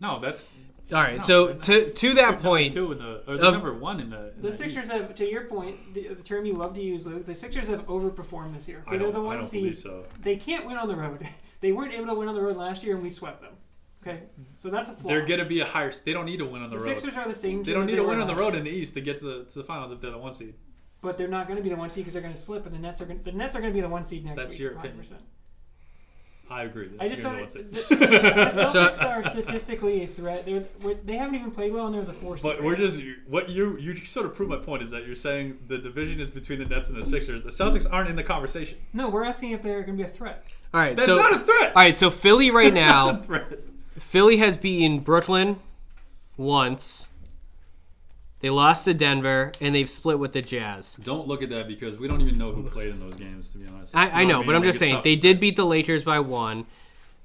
[0.00, 0.52] No, that's
[0.92, 1.62] All right, No, so not.
[1.64, 4.32] to to that number point, two in the or of- number one in the.
[4.36, 7.24] In The Sixers have, to your point, the, the term you love to use, Luke.
[7.24, 8.84] The Sixers have overperformed this year.
[8.90, 9.78] They're the one seed.
[9.78, 10.04] so.
[10.20, 11.26] They can't win on the road.
[11.60, 13.54] they weren't able to win on the road last year, and we swept them.
[14.06, 14.24] Okay,
[14.58, 15.08] so that's a flaw.
[15.08, 15.90] They're gonna be a higher.
[15.90, 17.00] They don't need to win on the, the road.
[17.00, 17.62] Sixers are the same.
[17.62, 18.58] They don't need to win on the road year.
[18.58, 20.54] in the East to get to the, to the finals if they're the one seed.
[21.00, 22.74] But they're not going to be the one seed because they're going to slip, and
[22.74, 23.22] the Nets are going.
[23.22, 24.44] The Nets are going to be the one seed next year.
[24.44, 24.60] That's week.
[24.60, 24.78] your 100%.
[24.78, 25.06] opinion.
[26.50, 26.88] I agree.
[26.88, 27.48] That's I just don't.
[27.48, 27.98] The, the one seed.
[27.98, 30.44] the Celtics are statistically a threat.
[30.44, 32.36] They're, we're, they haven't even played well, and they're the four.
[32.36, 32.64] But seed.
[32.64, 35.78] we're just what you you sort of prove my point is that you're saying the
[35.78, 37.42] division is between the Nets and the Sixers.
[37.42, 38.78] The Celtics aren't in the conversation.
[38.92, 39.08] no.
[39.08, 40.44] We're asking if they're going to be a threat.
[40.74, 41.68] all right, That's so not a threat.
[41.68, 43.58] all right, so Philly right now, Not a threat.
[43.98, 45.60] Philly has beaten Brooklyn
[46.36, 47.06] once.
[48.44, 50.96] They lost to Denver, and they've split with the Jazz.
[50.96, 53.50] Don't look at that because we don't even know who played in those games.
[53.52, 56.04] To be honest, I, I know, but I'm just saying they did beat the Lakers
[56.04, 56.66] by one.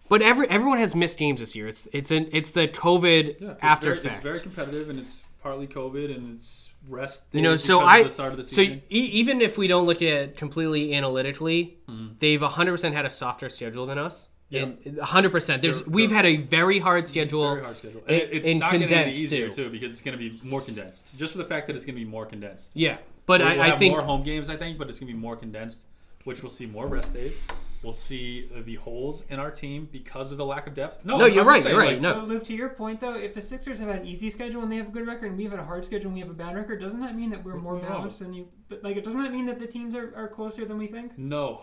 [0.08, 1.67] But every everyone has missed games this year.
[1.67, 4.15] It's it's an it's the COVID Yeah, it's after very, effect.
[4.15, 7.25] It's very competitive, and it's partly COVID, and it's rest.
[7.34, 9.97] you know, so I the start of the so e- even if we don't look
[9.97, 12.12] at it completely analytically, Hmm.
[12.19, 14.29] they've 100 percent had a softer schedule than us.
[14.50, 14.66] Yeah.
[14.66, 15.62] 100 percent.
[15.62, 17.48] There's They're- we've they're- had a very hard schedule.
[17.52, 18.02] very hard schedule.
[18.08, 19.66] And and- it's and not going to be condensed, easier too.
[19.66, 19.70] too.
[19.70, 21.08] because it's going to be more condensed.
[21.18, 22.72] Just for the fact that it's going to be more condensed.
[22.74, 25.00] Yeah, but we'll, I, we'll I have think more home games, I think, but it's
[25.00, 25.86] going to be more condensed,
[26.24, 27.38] which we'll see more rest days.
[27.84, 31.06] We'll see the holes in our team because of the lack of depth.
[31.06, 32.26] No, No, you're right, saying, you're right, like, no.
[32.26, 34.76] Luke, to your point though, if the Sixers have had an easy schedule and they
[34.76, 36.56] have a good record, and we've had a hard schedule and we have a bad
[36.58, 37.88] record, doesn't that mean that we're more No.
[37.88, 38.50] balanced than you?
[38.68, 41.18] But like, it doesn't that mean that the teams are, are closer than we think?
[41.18, 41.62] No.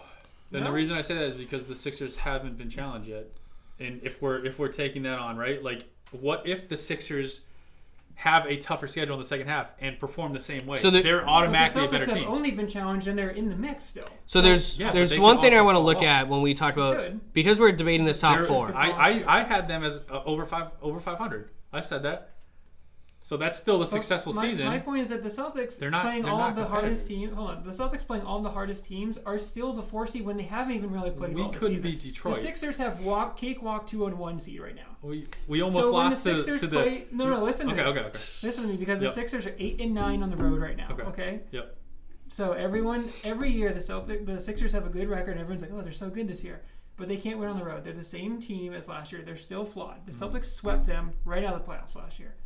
[0.52, 3.26] And the reason I say that is because the Sixers haven't been challenged yet.
[3.78, 5.62] And if we're if we're taking that on, right?
[5.62, 7.42] Like what if the Sixers
[8.20, 10.78] have a tougher schedule in the second half and perform the same way?
[10.78, 12.28] So the- they're automatically a the Celtics better have team.
[12.28, 14.08] only been challenged and they're in the mix still.
[14.24, 14.40] so.
[14.40, 16.04] There's yeah, there's one thing I want to look off.
[16.04, 17.32] at when we talk about could.
[17.34, 18.74] because we're debating this top They're- four.
[18.74, 21.50] I, I, I had them as uh, over five over five hundred.
[21.72, 22.35] I said that.
[23.26, 24.66] So that's still a successful my, season.
[24.66, 27.08] My point is that the Celtics They're not- playing they're all not of the hardest
[27.08, 27.34] teams.
[27.34, 30.36] Hold on, the Celtics playing all the hardest teams are still the four seed when
[30.36, 31.80] they haven't even really played We well season.
[31.80, 32.36] beat Detroit.
[32.36, 34.86] The Sixers have walk cakewalk two and one seed right now.
[35.02, 36.76] we, we almost so when the lost to, Sixers to the.
[36.80, 37.66] play, no, no, listen.
[37.68, 37.90] Okay, to me.
[37.90, 38.18] okay, okay.
[38.44, 39.10] Listen to me because Yep.
[39.10, 40.86] the Sixers are eight and nine on the road right now.
[40.92, 41.02] Okay.
[41.02, 41.40] Okay.
[41.50, 41.76] Yep.
[42.28, 45.32] So everyone, every year, the Celtic, the Sixers have a good record.
[45.32, 46.62] and Everyone's like, oh, they're so good this year,
[46.96, 47.82] but they can't win on the road.
[47.82, 49.22] They're the same team as last year.
[49.22, 50.06] They're still flawed.
[50.06, 50.24] The Mm-hmm.
[50.36, 52.36] Celtics swept them right out of the playoffs last year.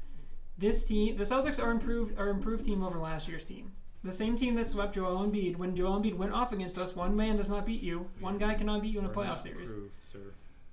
[0.61, 3.73] This team, the Celtics are improved, are improved team over last year's team.
[4.05, 5.57] The same team that swept Joel Embiid.
[5.57, 8.07] When Joel Embiid went off against us, one man does not beat you.
[8.21, 9.71] One guy cannot beat you in a We're playoff not series.
[9.71, 10.19] improved, sir.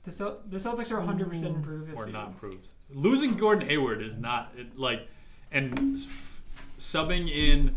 [0.04, 1.58] The, Cel- the Celtics are 100 percent mm.
[1.58, 2.13] improved this We're season.
[2.19, 2.67] not improved.
[2.89, 5.08] Losing Gordon Hayward is not it, like,
[5.54, 6.08] and s-
[6.78, 7.76] subbing in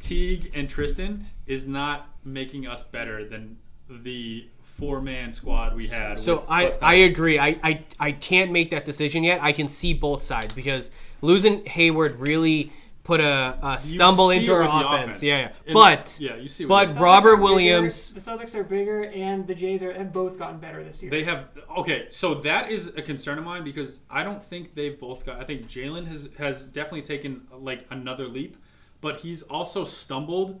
[0.00, 6.18] Teague and Tristan is not making us better than the four man squad we had.
[6.18, 7.38] So with I, I agree.
[7.38, 9.42] I, I I can't make that decision yet.
[9.42, 10.90] I can see both sides because
[11.22, 12.72] losing Hayward really
[13.04, 15.22] put a, a stumble into our with the offense.
[15.22, 15.52] Yeah, yeah.
[15.66, 16.64] And- But yeah, you see.
[16.64, 19.92] but The the Robert are bigger- Williams- the Celtics are bigger, and the Jays are
[19.92, 21.10] have both gotten better this year.
[21.10, 22.06] they have okay.
[22.10, 25.38] So that is a concern of mine because I don't think they've both got.
[25.38, 28.56] I think Jalen has has definitely taken like another leap,
[29.02, 30.60] but he's also stumbled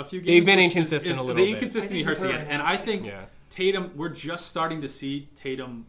[0.00, 0.26] a few games.
[0.28, 1.44] They've been which is- inconsistent is- a little bit.
[1.46, 2.62] The inconsistency hurts he's again, and.
[2.62, 3.24] I think Yeah.
[3.50, 3.92] Tatum.
[3.96, 5.86] We're just starting to see Tatum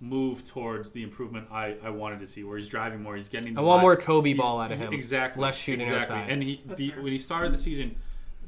[0.00, 3.56] move towards the improvement I, I wanted to see, where he's driving more, he's getting.
[3.58, 3.82] I want line.
[3.82, 4.92] more Kobe He's- ball out of him.
[4.92, 5.42] Exactly.
[5.42, 6.16] Less shooting exactly.
[6.16, 6.30] outside.
[6.30, 7.96] And he, the, when he started the season,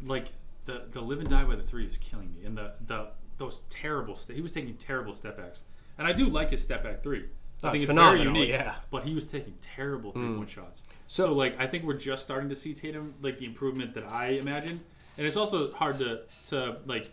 [0.05, 0.29] like
[0.67, 3.63] the the live and die by the three is killing me, and the the those
[3.71, 4.15] terrible.
[4.17, 5.63] St- he was taking terrible step backs,
[5.99, 7.25] and I do like his step back three.
[7.63, 8.49] I That's think it's very unique.
[8.49, 8.75] yeah.
[8.91, 10.83] But he was taking terrible three point shots.
[11.07, 14.05] So- So, like I think we're just starting to see Tatum like the improvement that
[14.05, 14.81] I imagine,
[15.17, 17.11] and it's also hard to to like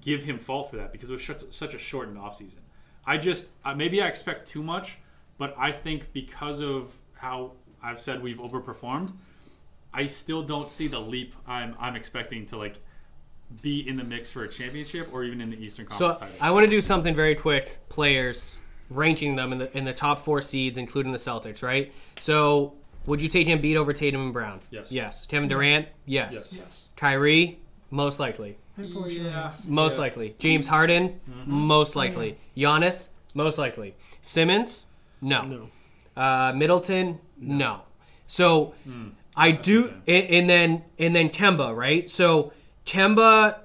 [0.00, 2.58] give him fault for that because it was such, such a shortened offseason.
[3.06, 4.98] I just uh, maybe I expect too much,
[5.38, 9.12] but I think because of how I've said we've overperformed,
[9.94, 12.76] I still don't see the leap I'm I'm expecting to like
[13.62, 16.36] be in the mix for a championship or even in the Eastern So Conference title.
[16.40, 17.78] I want to do something very quick.
[17.88, 18.58] Players
[18.90, 21.62] ranking them in the in the top four seeds, including the Celtics.
[21.62, 21.92] Right.
[22.20, 22.74] So
[23.06, 24.60] would you take him beat over Tatum and Brown?
[24.70, 24.90] Yes.
[24.92, 25.26] Yes.
[25.26, 25.88] Kevin Durant.
[26.06, 26.32] Yes.
[26.32, 26.52] Yes.
[26.54, 26.84] yes.
[26.96, 27.58] Kyrie.
[27.90, 28.56] Most likely.
[28.76, 29.52] Yeah.
[29.68, 30.00] Most Yeah.
[30.00, 30.34] likely.
[30.38, 31.20] James Harden.
[31.30, 31.50] Mm-hmm.
[31.52, 32.38] Most likely.
[32.56, 33.10] Giannis.
[33.34, 33.94] Most likely.
[34.22, 34.84] Simmons.
[35.20, 35.42] No.
[35.42, 35.68] No.
[36.16, 37.18] Uh, Middleton.
[37.38, 37.82] No.
[38.26, 39.08] So Hmm.
[39.36, 41.74] I do, and, and then and then Kemba.
[41.76, 42.08] Right.
[42.08, 42.52] So
[42.86, 43.58] Kemba.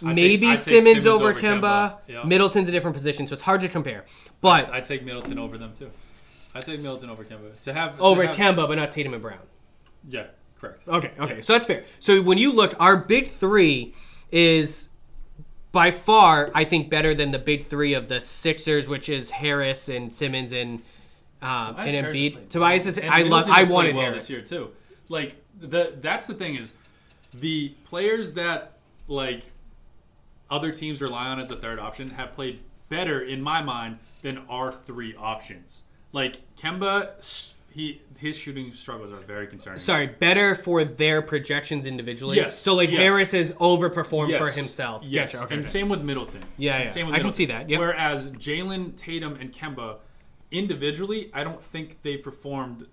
[0.00, 1.60] Maybe take Simmons, Simmons over, over Kemba.
[1.60, 1.98] Kemba.
[2.08, 2.22] Yeah.
[2.24, 4.04] Middleton's a different position, so it's hard to compare.
[4.40, 5.90] But I take Middleton over them too.
[6.54, 9.22] I take Middleton over Kemba to have to over have- Kemba, but not Tatum and
[9.22, 9.38] Brown.
[10.08, 10.26] Yeah,
[10.60, 10.86] correct.
[10.88, 11.40] Okay, okay, Yeah.
[11.42, 11.84] so that's fair.
[11.98, 13.94] So when you look, our big three
[14.30, 14.88] is
[15.72, 19.88] by far, I think, better than the big three of the Sixers, which is Harris
[19.88, 20.82] and Simmons and
[21.42, 22.48] um, Tobias and Embiid.
[22.48, 22.98] Tobias is.
[22.98, 23.46] And I love.
[23.48, 24.26] I wanted well Harris.
[24.28, 24.70] this year too.
[25.08, 26.72] Like the that's the thing is
[27.34, 28.78] the players that
[29.08, 29.42] like
[30.50, 34.38] other teams rely on as a third option have played better in my mind than
[34.48, 35.84] our three options.
[36.12, 39.78] Like Kemba, he his shooting struggles are very concerning.
[39.78, 42.36] Sorry, better for their projections individually.
[42.36, 42.98] Yes, So like yes.
[42.98, 44.40] Harris has overperformed Yes.
[44.40, 45.02] for himself.
[45.04, 46.42] Yes, Gotcha, okay, and same with Middleton.
[46.56, 46.84] Yeah, yeah.
[46.90, 47.32] Same with I can Middleton.
[47.36, 47.78] see that, yep.
[47.80, 49.96] Whereas Jalen, Tatum, and Kemba,
[50.50, 52.86] individually, I don't think they performed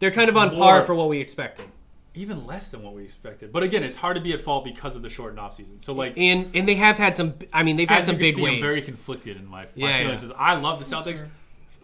[0.00, 1.66] They're kind of on par for what we expected.
[2.14, 3.52] Even less than what we expected.
[3.52, 5.82] But again, it's hard to be at fault because of the shortened offseason.
[5.82, 7.34] So like And and they have had some.
[7.52, 8.54] I mean, they've had as some you can big see, waves.
[8.56, 10.22] I'm very conflicted in my, my Yeah, feelings.
[10.22, 10.28] yeah.
[10.28, 11.18] 'cause I love the Celtics.
[11.20, 11.30] fair.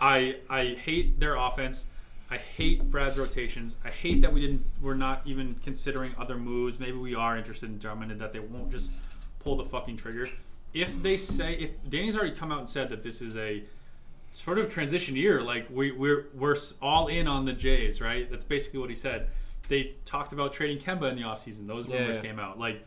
[0.01, 1.85] I I hate their offense.
[2.31, 3.77] I hate Brad's rotations.
[3.85, 4.65] I hate that we didn't.
[4.81, 6.79] We're not even considering other moves.
[6.79, 8.93] Maybe we are interested in Drummond and that they won't just
[9.41, 10.29] pull the fucking trigger.
[10.73, 13.65] If they say if Danny's already come out and said that this is a
[14.31, 18.31] sort of transition year, like we we're we're all in on the Jays, right?
[18.31, 19.29] That's basically what he said.
[19.71, 21.67] They talked about trading Kemba in the offseason.
[21.67, 22.23] Those rumors yeah.
[22.23, 22.59] came out.
[22.59, 22.85] Like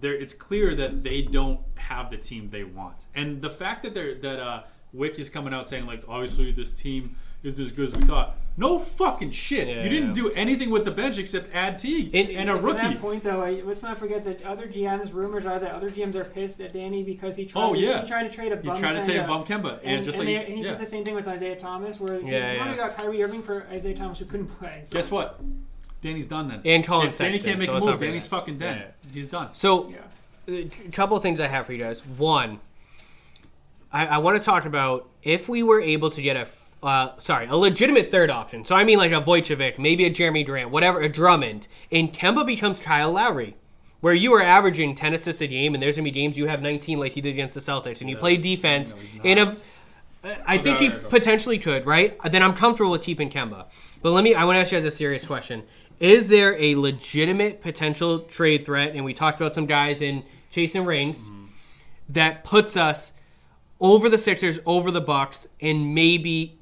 [0.00, 3.06] there it's clear that they don't have the team they want.
[3.14, 4.62] And the fact that they're that uh
[4.94, 8.36] Wyc is coming out saying like obviously this team is as good as we thought.
[8.56, 9.68] No fucking shit.
[9.68, 10.14] Yeah, you didn't yeah.
[10.22, 12.78] do anything with the bench except add Teague And- and, a rookie.
[12.78, 16.16] that point, though, I, let's not forget that other GMs rumors are that other GMs
[16.16, 17.62] are pissed at Danny because he tried.
[17.62, 18.00] Oh, to, yeah.
[18.00, 18.80] he tried to trade a He bum.
[18.80, 19.06] tried to Kemba.
[19.06, 20.70] take bum Kemba and, And, just and, like they, and he yeah.
[20.70, 22.76] did the same thing with Isaiah Thomas, where he Yeah, literally yeah.
[22.76, 24.80] got Kyrie Irving for Isaiah Thomas, who couldn't play.
[24.82, 25.40] So, Guess what?
[26.00, 26.60] Danny's done then.
[26.64, 28.28] And Colin if Danny can't make so a move, Danny's that.
[28.30, 28.94] fucking dead.
[29.04, 29.48] Yeah, He's done.
[29.52, 29.92] So
[30.48, 30.54] Yeah.
[30.54, 32.06] a couple of things I have for you guys.
[32.06, 32.60] One,
[33.92, 36.46] I, I want to talk about if we were able to get a
[36.80, 38.64] uh, sorry, a legitimate third option.
[38.64, 42.46] So I mean like a Vucevic, maybe a Jeremy Durant, whatever, a Drummond, and Kemba
[42.46, 43.56] becomes Kyle Lowry,
[44.00, 46.62] where you are averaging 10 assists a game, and there's gonna be games you have
[46.62, 49.38] 19 like he did against the Celtics, and you Yeah, play defense no, he's in
[49.38, 49.48] not.
[49.48, 49.56] a.
[50.48, 51.08] I think he Okay, go.
[51.08, 52.16] potentially could, right?
[52.30, 53.64] Then I'm comfortable with keeping Kemba.
[54.02, 55.62] But let me, I want to ask you guys a serious question.
[56.00, 58.94] Is there a legitimate potential trade threat?
[58.94, 61.16] And we talked about some guys in Chasing Range
[62.08, 63.12] that puts us
[63.80, 66.58] over the Sixers, over the Bucks, and maybe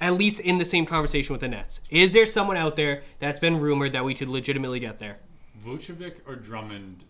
[0.00, 1.80] at least in the same conversation with the Nets.
[1.90, 5.18] Is there someone out there that's been rumored that we could legitimately get there?
[5.64, 7.04] Vucevic or Drummond,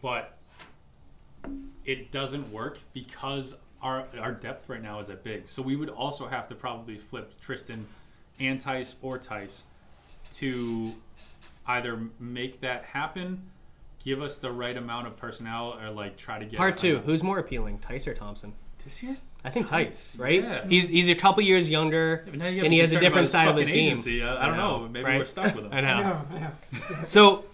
[0.00, 0.38] but
[1.84, 5.48] it doesn't work because our our depth right now is at big.
[5.48, 7.86] So we would also have to probably flip Tristan
[8.40, 9.64] and Theis or Theis
[10.32, 10.94] to
[11.66, 13.50] either make that happen,
[14.02, 16.98] give us the right amount of personnel, or like try to get Part two.
[17.00, 18.54] Who's more appealing, Theis or Thompson?
[18.84, 19.16] this year.
[19.44, 20.42] I think Theis, right?
[20.42, 20.66] Yeah.
[20.68, 23.30] He's he's a couple years younger, But now you gotta and he has a different
[23.30, 24.26] side of his fucking game.
[24.26, 24.88] I, I don't know.
[24.90, 25.18] Maybe right?
[25.18, 25.72] we're stuck with him.
[25.72, 26.02] I I know.
[26.02, 26.50] know, I know.
[27.04, 27.44] So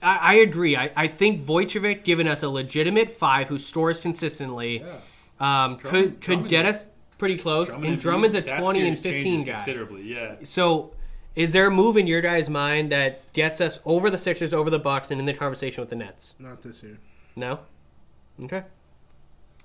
[0.00, 0.76] I, I agree.
[0.76, 4.84] I, I think Vucevic giving us a legitimate five who scores consistently
[5.40, 6.88] um, could Drummond- could Drummond get is- us
[7.18, 7.68] pretty close.
[7.68, 9.52] Drummond and and Drummond's a 20 and 15 guy.
[9.54, 10.36] Considerably, yeah.
[10.44, 10.92] So
[11.34, 14.70] is there a move in your guys' mind that gets us over the Sixers, over
[14.70, 16.34] the Bucks, and in the conversation with the Nets?
[16.38, 16.98] Not this year.
[17.36, 17.60] No.
[18.44, 18.64] Okay.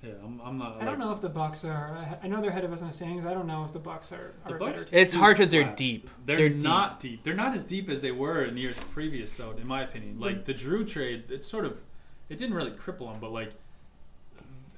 [0.02, 0.80] Yeah, I'm, I'm not.
[0.80, 2.18] I don't know if the Bucks are.
[2.22, 3.26] I know they're ahead of us in the standings.
[3.26, 4.90] I don't know if the Bucks are, The are a Bucks, better.
[4.90, 4.98] team.
[5.00, 6.08] It's hard 'cause they're deep.
[6.24, 6.62] They're, They're deep.
[6.62, 7.24] not deep.
[7.24, 9.50] They're not as deep as they were in the years previous, though.
[9.50, 11.82] In my opinion, like the Jrue trade, it's sort of,
[12.28, 13.52] it didn't really cripple them, but like,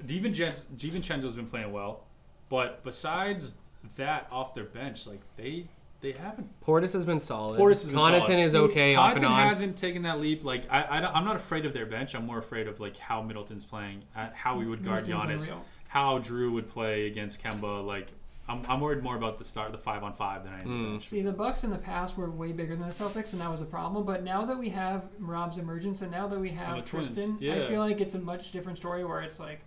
[0.05, 2.05] DiVincenzo, DiVincenzo's been playing well,
[2.49, 3.59] but besides
[3.97, 5.67] that, off their bench, like they
[6.01, 6.49] they haven't.
[6.65, 7.61] Portis has been solid.
[7.61, 8.39] Portis has been Connaughton solid.
[8.41, 9.49] is okay off and Connaughton on.
[9.49, 10.45] hasn't taken that leap.
[10.45, 12.15] Like I, I don't, I'm not afraid of their bench.
[12.15, 15.49] I'm more afraid of like how Middleton's playing, uh, how we would guard Middleton's Giannis,
[15.49, 15.65] unreal.
[15.89, 17.85] how Jrue would play against Kemba.
[17.87, 18.09] Like
[18.49, 20.71] I'm, I'm worried more about the start, the five on five than I am the
[20.75, 20.91] Mm.
[20.95, 21.09] bench.
[21.09, 23.61] See, the Bucks in the past were way bigger than the Celtics, and that was
[23.61, 24.05] a problem.
[24.05, 27.37] But now that we have Rob's emergence, and now that we have the Twins, Tristan,
[27.49, 29.05] I feel like it's a much different story.
[29.05, 29.61] Where it's like,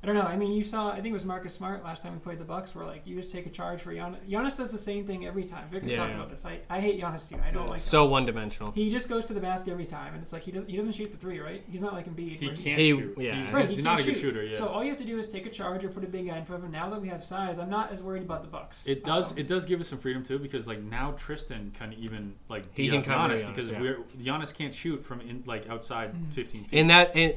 [0.00, 0.22] I don't know.
[0.22, 0.90] I mean, you saw.
[0.92, 3.16] I think it was Marcus Smart last time we played the Bucks, where like you
[3.16, 4.18] just take a charge for Giannis.
[4.30, 5.64] Giannis does the same thing every time.
[5.72, 6.16] Vic has Yeah, talked yeah.
[6.18, 6.44] about this.
[6.44, 7.36] I, I hate Giannis too.
[7.44, 7.80] I don't like.
[7.80, 8.70] So one dimensional.
[8.70, 10.92] He just goes to the basket every time, and it's like he doesn't he doesn't
[10.92, 11.64] shoot the three, right?
[11.68, 12.38] He's not like Embiid.
[12.38, 13.14] He where can't He- shoot.
[13.18, 13.42] yeah.
[13.42, 14.20] He's, Right, he's he not a can't good shoot.
[14.34, 14.44] shooter.
[14.44, 14.58] Yeah.
[14.58, 16.38] So all you have to do is take a charge or put a big guy
[16.38, 16.72] in front of him.
[16.72, 18.86] Now that we have size, I'm not as worried about the Bucks.
[18.86, 19.32] it does.
[19.32, 22.66] Um, it does give us some freedom too, because like now Tristan can even like
[22.72, 23.80] He D can up Giannis Giannis, because yeah.
[23.80, 26.32] we're Giannis can't shoot from in like outside Mm.
[26.32, 26.78] 15 feet.
[26.78, 27.34] And that, and,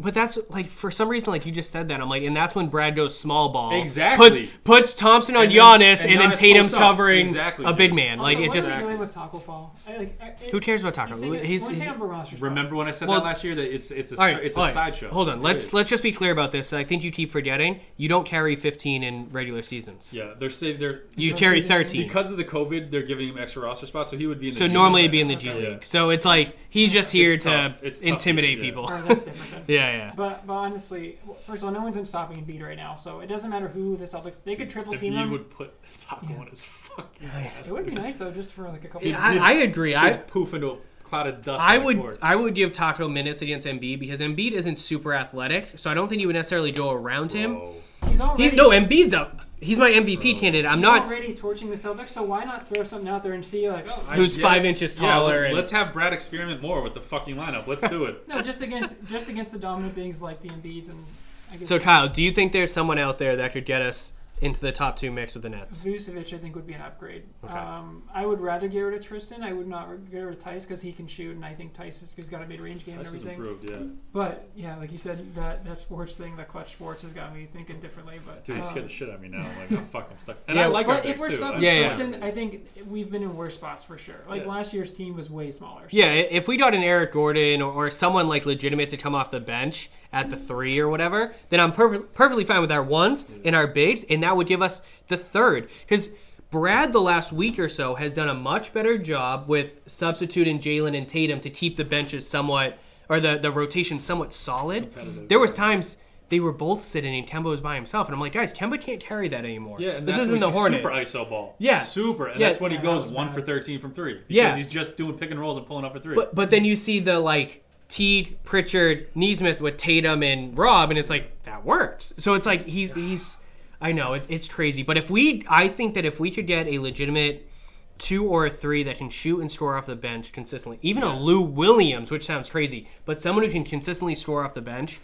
[0.00, 2.00] but that's like for some reason, like you just said that.
[2.00, 3.72] I'm like, and that's when Brad goes small ball.
[3.80, 4.46] Exactly.
[4.46, 7.92] Puts, puts Thompson on And then- Giannis, and and, then Tatum's covering Exactly, a big
[7.92, 8.18] man.
[8.20, 9.76] Also, Like it's just are we doing with Taco Fall?
[9.86, 11.12] I, like, I, who cares about Taco?
[11.14, 12.48] He's, taking, He's, well, he's, taking up a roster spot.
[12.48, 14.56] Remember when I said Well- that last year that it's it's a all right, it's
[14.56, 14.72] a right.
[14.74, 15.08] sideshow.
[15.10, 15.72] Hold on, It let's is.
[15.72, 16.72] let's just be clear about this.
[16.72, 17.80] I think you keep forgetting.
[17.96, 20.12] You don't carry 15 in regular seasons.
[20.14, 20.80] Yeah, they're saved.
[20.80, 22.02] They're You carry 13.
[22.06, 22.90] because of the COVID.
[22.90, 25.02] They're giving him extra roster spots, so he would be in the so G normally
[25.02, 25.04] League.
[25.06, 25.84] it'd be in the G League.
[25.84, 27.82] So it's like he's just here It's to tough.
[27.82, 28.64] It's tough, intimidate yeah.
[28.64, 28.84] people.
[28.90, 29.50] Or that's different.
[29.50, 29.64] Then.
[29.76, 30.12] Yeah, yeah.
[30.16, 33.26] But but honestly, first of all, no one's in stopping Embiid right now, so it
[33.26, 34.38] doesn't matter who the Celtics.
[34.44, 35.30] They could triple If team he him.
[35.30, 36.38] would put Taco Yeah.
[36.40, 37.68] on his fucking I- ass.
[37.68, 39.00] It would be nice though, just for like a couple.
[39.06, 39.94] He'd- I, I agree.
[39.94, 41.62] I He'd poof into a cloud of dust.
[41.64, 42.18] I would court.
[42.22, 46.08] I would give Taco minutes against Embiid because Embiid isn't super athletic, so I don't
[46.08, 47.60] think you would necessarily go around him.
[48.06, 49.40] He's already He, no, Embiid's up.
[49.60, 50.40] He's my MVP Bro.
[50.40, 50.66] candidate.
[50.70, 53.44] I'm he's not already torching the Celtics, so why not throw something out there and
[53.44, 54.42] see like, oh, I- who's yeah.
[54.42, 55.32] five inches Yeah, taller.
[55.32, 57.66] let's, and- let's have Brad experiment more with the fucking lineup.
[57.66, 58.26] Let's do it.
[58.28, 61.04] no, just against just against the dominant beings like the Embiids and.
[61.50, 64.12] I guess so Kyle, do you think there's someone out there that could get us
[64.40, 65.84] into the top two mix with the Nets?
[65.84, 67.24] Vucevic, I think, would be an upgrade.
[67.44, 67.52] Okay.
[67.52, 69.42] Um, I would rather get rid of Tristan.
[69.42, 72.00] I would not get rid of Theis because he can shoot, and I think Theis
[72.00, 73.40] has, has got a mid-range game This and is everything.
[73.44, 73.94] improved, yeah.
[74.12, 77.48] But yeah, like you said, that that sports thing, that clutch sports, has got me
[77.52, 78.18] thinking differently.
[78.24, 79.38] But Dude, he uh, scared the shit out of me now.
[79.46, 80.36] I'm like, oh, fuck, I'm stuck.
[80.48, 81.36] And Yeah, I like our but if we're too.
[81.36, 81.86] stuck I with Yeah, yeah.
[81.94, 84.24] Tristan, I think we've been in worse spots for sure.
[84.28, 84.48] Like Yeah.
[84.48, 85.88] last year's team was way smaller.
[85.88, 89.14] so- Yeah, if we got an Eric Gordon or, or someone like legitimate to come
[89.14, 92.82] off the bench at the three or whatever, then I'm per- perfectly fine with our
[92.82, 95.68] ones and our bigs, and that would give us the third.
[95.86, 96.10] Because
[96.50, 100.96] Brad, the last week or so, has done a much better job with substituting Jalen
[100.96, 105.28] and Tatum to keep the benches somewhat, or the, the rotation somewhat solid.
[105.28, 105.98] There was times
[106.30, 109.00] they were both sitting and Kemba was by himself, and I'm like, guys, Kemba can't
[109.00, 109.76] carry that anymore.
[109.80, 110.82] Yeah, and this that's isn't the Hornets.
[110.82, 110.94] Super
[111.24, 111.54] ISO ball.
[111.58, 111.80] Yeah.
[111.80, 112.48] super, and Yeah.
[112.48, 114.14] that's when he goes one for thirteen from three.
[114.14, 114.56] Because Yeah.
[114.56, 116.14] he's just doing pick and rolls and pulling up for three.
[116.14, 120.98] But but then you see the like Teague, Pritchard, Nesmith with Tatum and Rob, and
[120.98, 122.12] it's like that works.
[122.18, 123.38] So it's like he's he's.
[123.80, 126.66] I know it, it's crazy, but if we, I think that if we could get
[126.66, 127.48] a legitimate
[127.96, 131.18] two or a three that can shoot and score off the bench consistently, even a
[131.18, 135.00] Lou Williams, which sounds crazy, but someone who can consistently score off the bench,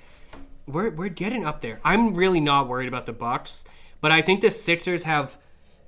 [0.67, 1.81] we're we're getting up there.
[1.85, 3.65] I'm really not worried about the Bucks,
[4.01, 5.39] but I think the Sixers have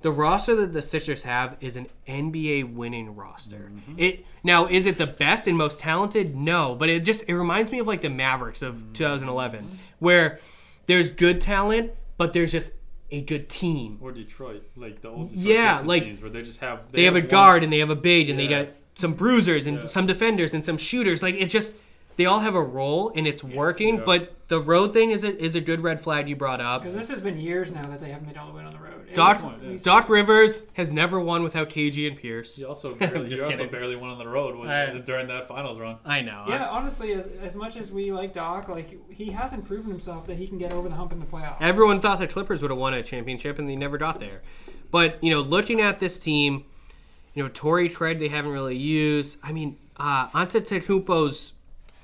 [0.01, 3.71] the roster that the Sixers have is an NBA winning roster.
[3.73, 3.95] Mm-hmm.
[3.97, 6.35] It now is it the best and most talented?
[6.35, 8.93] No, but it just it reminds me of like the Mavericks of mm-hmm.
[8.93, 10.39] 2011, where
[10.85, 12.71] there's good talent, but there's just
[13.11, 13.97] a good team.
[14.01, 17.03] Or Detroit, like the old Detroit Yeah, Pistons like, teams where they just have They,
[17.05, 19.79] have, a one- guard and they have a big and they got some bruisers and
[19.79, 19.85] Yeah.
[19.85, 21.23] some defenders and some shooters.
[21.23, 21.75] Like it just
[22.17, 23.97] they all have a role and it's working.
[23.97, 24.03] Yeah.
[24.05, 26.81] But the road thing is a, is a good red flag you brought up.
[26.81, 28.79] Because this has been years now that they haven't made all the way on the
[28.79, 28.93] road.
[29.13, 32.57] Doc was- Doc Rivers has never won without KG and Pierce.
[32.57, 35.79] He also barely, he also barely won on the road with, I- during that finals
[35.79, 35.97] run.
[36.05, 36.45] I know.
[36.49, 40.37] Yeah, honestly, as, as much as we like Doc, like he hasn't proven himself that
[40.37, 41.57] he can get over the hump in the playoffs.
[41.61, 44.41] Everyone thought the Clippers would have won a championship, and they never got there.
[44.91, 46.65] But you know, looking at this team,
[47.33, 49.37] you know, Torrey Tread they haven't really used.
[49.43, 51.53] I mean, uh, Antetokounmpo's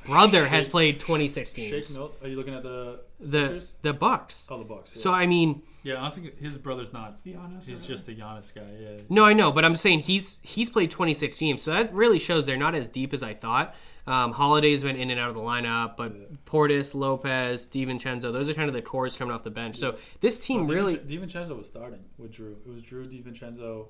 [0.06, 1.98] brother has played 26 Shake games.
[1.98, 2.18] Milton.
[2.24, 3.76] Are you looking at the The Sixers?
[3.82, 4.48] the Bucks.
[4.52, 4.94] Oh, the Bucks.
[4.96, 5.02] Yeah.
[5.02, 7.24] So I mean, yeah, I don't think his brother's not.
[7.26, 8.62] Giannis He's or- just a Giannis guy.
[8.80, 9.02] Yeah.
[9.10, 12.46] no, I know, but I'm saying he's he's played 26 games, so that really shows
[12.46, 13.76] they're not as deep as I thought.
[14.06, 18.54] Um, Holiday's been in and out of the lineup, but Portis, Lopez, DiVincenzo, those are
[18.54, 19.78] kind of the cores coming off the bench.
[19.78, 22.58] So this team really DiVincenzo was starting with Jrue.
[22.66, 23.88] It was Jrue DiVincenzo.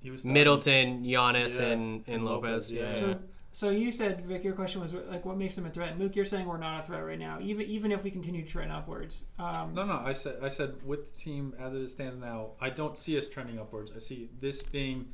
[0.00, 0.34] He was starting.
[0.34, 2.70] Middleton, Giannis, Yeah, and, and Lopez.
[2.70, 2.94] Yeah.
[2.94, 3.18] So,
[3.58, 5.90] so you said, Vic, your question was like, what makes them a threat?
[5.90, 8.44] And Luke, you're saying we're not a threat right now, even even if we continue
[8.44, 9.24] to trend upwards.
[9.36, 9.94] Um, No, no.
[9.94, 13.28] I said, I said, with the team as it stands now, I don't see us
[13.28, 13.90] trending upwards.
[13.96, 15.08] I see this being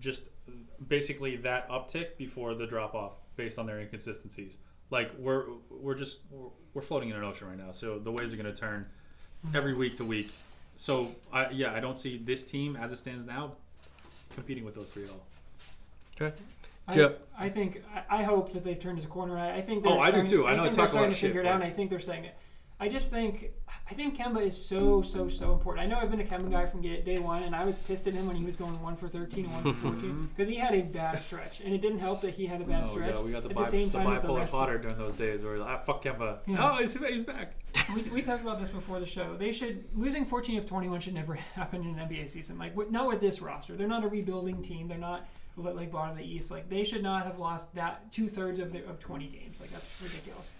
[0.00, 0.30] just
[0.88, 4.56] basically that uptick before the drop off, based on their inconsistencies.
[4.88, 8.32] Like we're we're just we're, we're floating in an ocean right now, so the waves
[8.32, 8.86] are going to turn
[9.54, 10.32] every week to week.
[10.78, 13.56] So I, yeah, I don't see this team as it stands now
[14.34, 15.26] competing with those three at all.
[16.18, 16.34] Okay.
[16.86, 19.38] I, I think I, I hope that they've turned a corner.
[19.38, 20.46] I, I think they're Oh, I do starting, too.
[20.46, 21.54] I know I think they're talk a lot starting to figure it out.
[21.56, 22.34] And I think they're saying it.
[22.80, 23.52] I just think
[23.88, 25.86] I think Kemba is so so so important.
[25.86, 28.14] I know I've been a Kemba guy from day one, and I was pissed at
[28.14, 30.74] him when he was going one for thirteen and one for fourteen because he had
[30.74, 33.14] a bad stretch, and it didn't help that he had a bad Oh, stretch.
[33.14, 35.14] yeah, we got the, at bi- the same the time, the bipolar fodder during those
[35.14, 36.38] days where like, ah, fuck Kemba.
[36.46, 36.56] Yeah.
[36.72, 37.54] Oh, he's, he's back.
[37.94, 39.36] we, we talked about this before the show.
[39.36, 42.58] They should losing 14 of 21 should never happen in an NBA season.
[42.58, 43.76] Like not with this roster.
[43.76, 44.88] They're not a rebuilding team.
[44.88, 46.50] They're not like bottom of the East.
[46.50, 49.60] Like they should not have lost that two thirds of the, of 20 games.
[49.60, 50.54] Like that's ridiculous.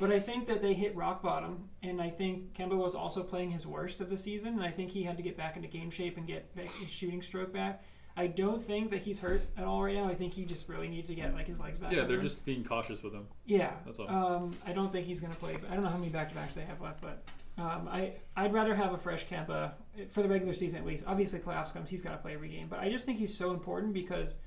[0.00, 3.52] But I think that they hit rock bottom, and I think Kemba was also playing
[3.52, 5.90] his worst of the season, and I think he had to get back into game
[5.90, 7.84] shape and get his shooting stroke back.
[8.16, 10.08] I don't think that he's hurt at all right now.
[10.08, 11.92] I think he just really needs to get like his legs back.
[11.92, 12.22] Yeah, they're him.
[12.22, 13.26] just being cautious with him.
[13.44, 14.08] Yeah, That's all.
[14.08, 15.56] Um, I don't think he's going to play.
[15.60, 17.24] But I don't know how many back to backs they have left, but
[17.58, 19.72] um, I I'd rather have a fresh Kemba
[20.10, 21.04] for the regular season at least.
[21.06, 23.50] Obviously, playoffs comes, he's got to play every game, but I just think he's so
[23.52, 24.38] important because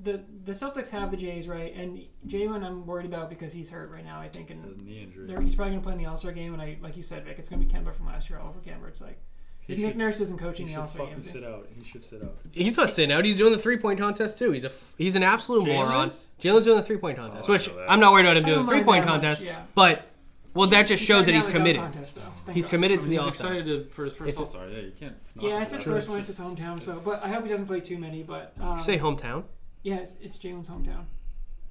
[0.00, 3.90] the the Celtics have the Jays right, and Jaylen I'm worried about because he's hurt
[3.90, 4.20] right now.
[4.20, 5.26] I think, and His knee injury.
[5.44, 6.52] he's probably going to play in the All Star game.
[6.52, 8.48] And I like you said, Vic, it's going to be Kemba from last year all
[8.50, 8.86] over Kemba.
[8.86, 9.18] It's like
[9.60, 11.28] He if Nick should- Nurse isn't coaching the should All Star fucking game.
[11.32, 11.66] sit out.
[11.76, 12.36] He should sit out.
[12.52, 13.24] He's not sitting out.
[13.24, 14.52] He's doing the three point contest too.
[14.52, 16.06] He's a he's an absolute Jaylen moron.
[16.08, 16.28] is?
[16.40, 17.68] Jaylen's doing the three point oh, contest, Oh, which.
[17.88, 19.42] I'm not worried about him doing the three point that much, contest.
[19.42, 19.62] yeah.
[19.74, 20.06] But
[20.54, 21.92] well, that just shows that he's out in the dunk committed.
[21.94, 22.22] contest, though.
[22.46, 22.70] Thank He's God.
[22.70, 23.52] committed I to mean, the he's All Star.
[23.54, 24.68] excited to, for his first It's a- All Star.
[24.68, 25.14] Yeah, you can't.
[25.36, 25.90] knock Yeah, him it's for his that.
[25.92, 26.18] first one.
[26.18, 28.22] It's his hometown, so but I hope he doesn't play too many.
[28.22, 29.44] But um, Say hometown.
[29.82, 31.04] yeah, it's, it's Jaylen's hometown.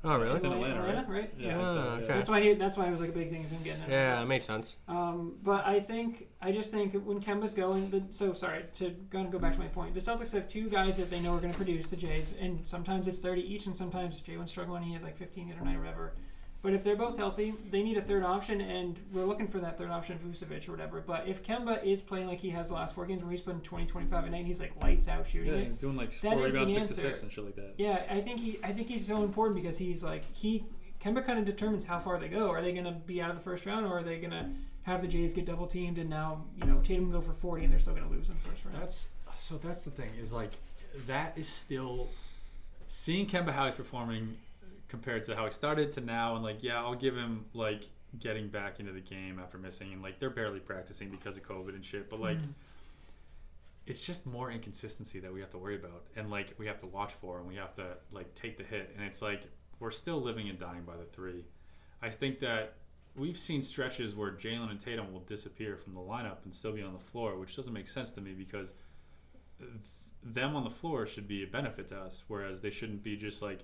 [0.03, 0.35] Oh really?
[0.35, 1.33] It's in Atlanta, right?
[1.37, 1.55] Yeah.
[1.55, 2.07] I think so, Ah, okay.
[2.07, 3.89] That's why he, that's why it was like a big thing of him getting it.
[3.89, 4.75] Yeah, that makes sense.
[4.87, 9.29] Um, but I think I just think when Kemba's going, the, so sorry to gonna
[9.29, 9.95] go back to my point.
[9.95, 12.61] The Celtics have two guys that they know are going to produce the Jays, and
[12.65, 14.83] sometimes it's thirty each, and sometimes Jaylen's struggling.
[14.83, 16.13] He had like fifteen the other night or whatever.
[16.67, 19.77] But if they're both healthy, they need a third option, and we're looking for that
[19.77, 20.99] third option, Vucevic or whatever.
[20.99, 23.62] But if Kemba is playing like he has the last four games, where he's putting
[23.62, 25.63] 20, 25 a night, and he's like lights out shooting Yeah, it.
[25.63, 27.08] he's doing like That four is the rebounds, six answer.
[27.08, 27.75] assists, and shit like that.
[27.77, 30.65] Yeah, I think he I think he's so important because he's like he
[31.01, 32.49] Kemba kind of determines how far they go.
[32.49, 34.49] Are they going to be out of the first round, or are they going to
[34.84, 37.71] have the Jays get double teamed and now you know Tatum go for forty and
[37.71, 38.75] they're still going to lose in the first round?
[38.82, 39.56] That's so.
[39.58, 40.51] That's the thing is like
[41.08, 42.10] that is still
[42.89, 44.36] seeing Kemba how he's performing
[44.88, 47.84] compared to how he started to now, and like yeah, I'll give him like
[48.19, 51.76] getting back into the game after missing, and like they're barely practicing because of COVID
[51.76, 52.38] and shit, but like.
[52.38, 52.52] Mm-hmm.
[53.89, 56.88] It's just more inconsistency that we have to worry about, and like we have to
[56.88, 59.43] watch for, and we have to like take the hit, and it's like
[59.80, 61.45] we're still living and dying by the three.
[62.02, 62.73] I think that
[63.15, 66.84] we've seen stretches where Jaylen and Tatum will disappear from the lineup and still be
[66.84, 68.73] on the floor, which doesn't make sense to me because
[69.58, 69.71] th-
[70.23, 73.41] them on the floor should be a benefit to us, whereas they shouldn't be just
[73.41, 73.62] like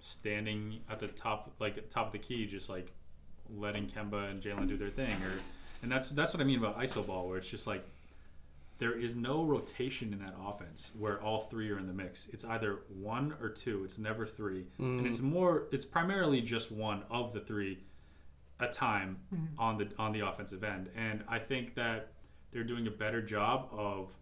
[0.00, 2.92] standing at the top, like top of the key, just like
[3.54, 5.40] letting Kemba and Jaylen do their thing, or
[5.82, 7.84] and that's that's what I mean about iso ball, where it's just like
[8.78, 12.26] there is no rotation in that offense where all three are in the mix.
[12.32, 13.84] It's either one or two.
[13.84, 15.32] It's never three, and it's mm.
[15.32, 15.68] more.
[15.70, 17.78] It's primarily just one of the three
[18.60, 19.58] a time mm-hmm.
[19.58, 22.12] on the on the offensive end, and I think that
[22.52, 24.14] they're doing a better job of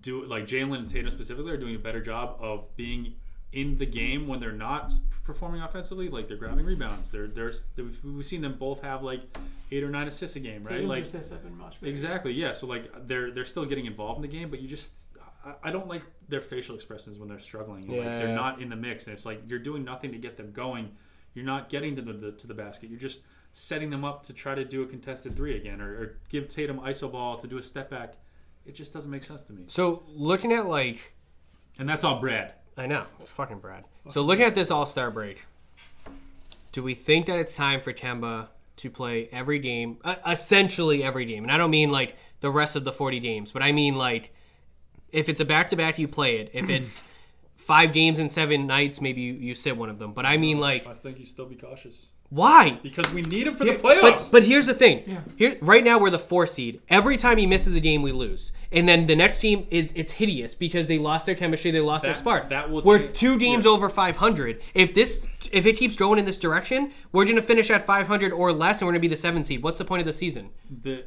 [0.00, 3.14] do like Jaylen and Tatum specifically are doing a better job of being
[3.52, 4.92] in the game when they're not
[5.24, 7.10] performing offensively, like they're grabbing rebounds.
[7.10, 9.22] They're there's we've, we've seen them both have like
[9.70, 10.72] eight or nine assists a game, right?
[10.74, 11.90] Tatum's Like assists have been much better.
[11.90, 12.52] exactly, yeah.
[12.52, 15.08] So like they're they're still getting involved in the game, but you just
[15.44, 17.84] I, I don't like their facial expressions when they're struggling.
[17.84, 18.18] And, like, Yeah.
[18.18, 20.92] they're not in the mix, and it's like you're doing nothing to get them going.
[21.34, 22.90] You're not getting to the, the to the basket.
[22.90, 23.22] You're just
[23.52, 26.78] setting them up to try to do a contested three again, or, or give Tatum
[26.80, 28.14] iso ball to do a step back.
[28.66, 29.64] It just doesn't make sense to me.
[29.68, 31.14] So looking at like
[31.78, 32.52] And that's all Brad.
[32.76, 33.84] I know, fucking Brad.
[34.10, 35.44] So looking at this All Star break,
[36.72, 41.24] do we think that it's time for Kemba to play every game, uh, essentially every
[41.24, 41.42] game?
[41.42, 44.32] And I don't mean like the rest of the forty games, but I mean like
[45.12, 46.50] if it's a back to back, you play it.
[46.54, 47.04] If it's
[47.56, 50.12] five games in seven nights, maybe you, you sit one of them.
[50.12, 52.78] But I mean like I think you still be cautious why?
[52.82, 54.00] because we need him for Here- the playoffs.
[54.00, 55.02] But, but here's the thing.
[55.06, 55.20] Yeah.
[55.36, 56.80] Here, right now we're the four seed.
[56.88, 58.52] Every time he misses a game, we lose.
[58.72, 62.04] And then the next team is it's hideous because they lost their chemistry, they lost
[62.04, 62.48] their spark.
[62.50, 63.72] that will we're change- two games yeah.
[63.72, 64.62] over 500.
[64.74, 68.52] If this, if it keeps going in this direction, we're gonna finish at 500 or
[68.52, 69.62] less, and we're gonna be the seven seed.
[69.62, 70.50] What's the point of the season?
[70.70, 71.04] the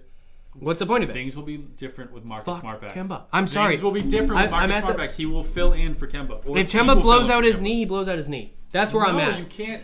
[0.59, 1.13] What's the point of it?
[1.13, 2.93] things will be different with Marcus Fuck Smart back.
[2.93, 3.23] Kemba.
[3.33, 3.71] I'm sorry.
[3.71, 5.11] Things will be different with Marcus Smart back.
[5.13, 6.45] He will fill in for Kemba.
[6.45, 7.61] Or If Kemba blows out his Kemba.
[7.61, 8.53] knee, he blows out his knee.
[8.71, 9.39] That's where I'm no, at.
[9.39, 9.81] you can't.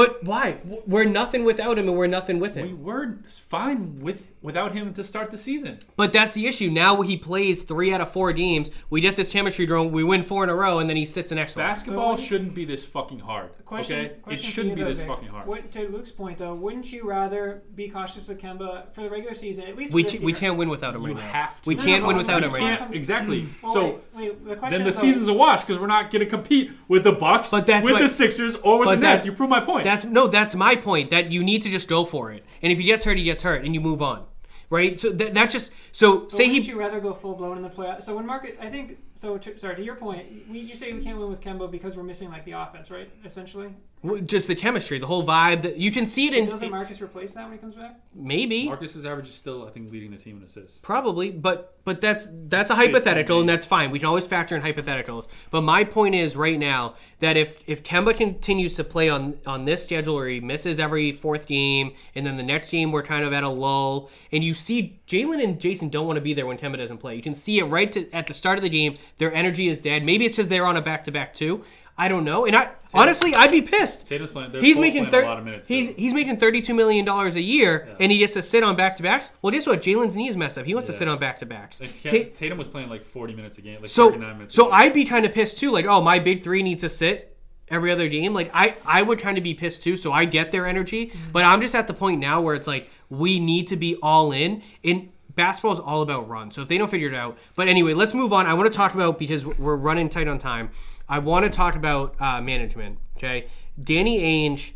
[0.00, 0.56] But why?
[0.86, 2.68] We're nothing without him, and we're nothing with him.
[2.68, 5.78] We were fine with without him to start the season.
[5.96, 6.70] But that's the issue.
[6.70, 8.70] Now he plays three out of four games.
[8.88, 9.92] We get this chemistry going.
[9.92, 11.64] We win four in a row, and then he sits the next one.
[11.66, 13.50] Basketball But- shouldn't be this fucking hard.
[13.66, 15.06] Question, okay, it question for shouldn't be though, this Vic.
[15.08, 15.46] fucking hard.
[15.46, 19.32] What, to Luke's point, though, wouldn't you rather be cautious with Kemba for the regular
[19.34, 21.62] season, at least We, for this ca- we can't win without him You right have
[21.62, 21.68] to.
[21.68, 22.88] We No, can't no, win no, without him right now.
[22.90, 23.46] Exactly.
[23.62, 24.00] Well, so wait,
[24.34, 26.72] wait, the question then the though- season's a wash because we're not going to compete
[26.88, 29.26] with the Bucks, But that's with my- the Sixers, or with the that's- Nets.
[29.26, 29.84] You prove my point.
[29.84, 31.10] That's no, that's my point.
[31.10, 32.44] That you need to just go for it.
[32.62, 34.24] And if he gets hurt, he gets hurt, and you move on,
[34.70, 34.98] right?
[34.98, 36.20] So that, that's just so.
[36.20, 38.04] But say he you rather go full blown in the playoffs?
[38.04, 39.36] So when Marcus, I think so.
[39.36, 42.04] To, sorry to your point, we, you say we can't win with Kemba because we're
[42.04, 43.10] missing like the offense, right?
[43.24, 43.74] Essentially,
[44.24, 45.62] just the chemistry, the whole vibe.
[45.62, 48.00] That you can see it in doesn't Marcus replace that when he comes back?
[48.14, 48.66] maybe.
[48.66, 50.78] Marcus's average is still, I think, leading the team in assists.
[50.78, 53.90] Probably, but but that's that's a hypothetical, and that's fine.
[53.90, 55.28] We can always factor in hypotheticals.
[55.50, 59.66] But my point is right now that if if Kemba continues to play on on
[59.66, 63.24] this schedule, where he misses every fourth game, and then the next game we're kind
[63.24, 66.46] of at a lull, and you see Jaylen and Jayson don't want to be there
[66.46, 67.16] when Kemba doesn't play.
[67.16, 68.94] You can see it right to, at the start of the game.
[69.18, 70.04] Their energy is dead.
[70.04, 71.64] Maybe it's because they're on a back to back too.
[72.00, 72.46] I don't know.
[72.46, 74.08] And I honestly, I'd be pissed.
[74.08, 74.52] Tatum's playing.
[74.54, 75.68] He's making thir- a lot of minutes.
[75.68, 75.94] He's too.
[75.98, 78.96] he's making thirty two million dollars a year, and he gets to sit on back
[78.96, 79.32] to backs.
[79.42, 79.82] Well, guess what?
[79.82, 80.64] Jaylen's knee is messed up.
[80.64, 81.78] He wants to sit on back to backs.
[81.78, 84.54] Like, Ta- Tatum was playing like 40 minutes a game, like So 39 minutes.
[84.54, 84.70] so.
[84.70, 85.70] I'd be kind of pissed too.
[85.70, 87.36] Like, oh, my big three needs to sit
[87.68, 88.32] every other game.
[88.32, 89.96] Like, I I would kind of be pissed too.
[89.96, 91.32] So I get their energy, mm-hmm.
[91.32, 94.32] but I'm just at the point now where it's like we need to be all
[94.32, 94.62] in.
[94.82, 96.50] In basketball is all about run.
[96.50, 98.46] So if they don't figure it out, but anyway, let's move on.
[98.46, 100.70] I want to talk about because we're running tight on time.
[101.10, 102.98] I want to talk about uh, management.
[103.16, 103.48] Okay,
[103.82, 104.72] Danny Ainge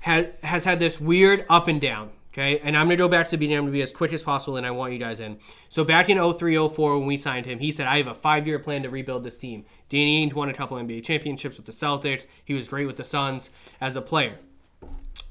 [0.00, 2.10] has has had this weird up and down.
[2.32, 3.58] Okay, and I'm gonna go back to the beginning.
[3.58, 5.38] I'm gonna be as quick as possible, and I want you guys in.
[5.68, 8.58] So back in 03, 04, when we signed him, he said, "I have a five-year
[8.58, 12.26] plan to rebuild this team." Danny Ainge won a couple NBA championships with the Celtics.
[12.44, 14.38] He was great with the Suns as a player.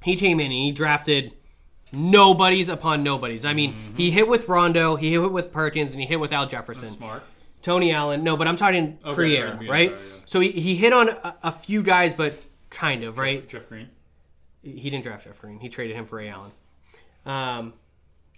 [0.03, 1.33] He came in and he drafted
[1.91, 3.43] nobodies upon nobodies.
[3.43, 6.45] I mean, he hit with Rondo, he hit with Perkins, and he hit with Al
[6.45, 6.89] Jefferson.
[6.89, 7.23] smart.
[7.63, 8.23] Tony Allen.
[8.23, 9.89] No, but I'm talking Okay, pre-era, right, right?
[9.91, 10.21] yeah, yeah.
[10.25, 12.39] So he, he hit on a, a few guys, but
[12.69, 13.47] kind of, right?
[13.49, 13.89] Jeff Green.
[14.61, 15.59] He didn't draft Jeff Green.
[15.59, 16.51] He traded him for Ray Allen.
[17.25, 17.73] Um,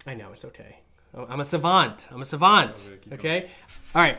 [0.06, 0.78] I know it's okay.
[1.14, 2.08] I'm a savant.
[2.10, 2.84] I'm a savant.
[2.86, 3.50] Okay, keep Okay.
[3.94, 4.18] All right.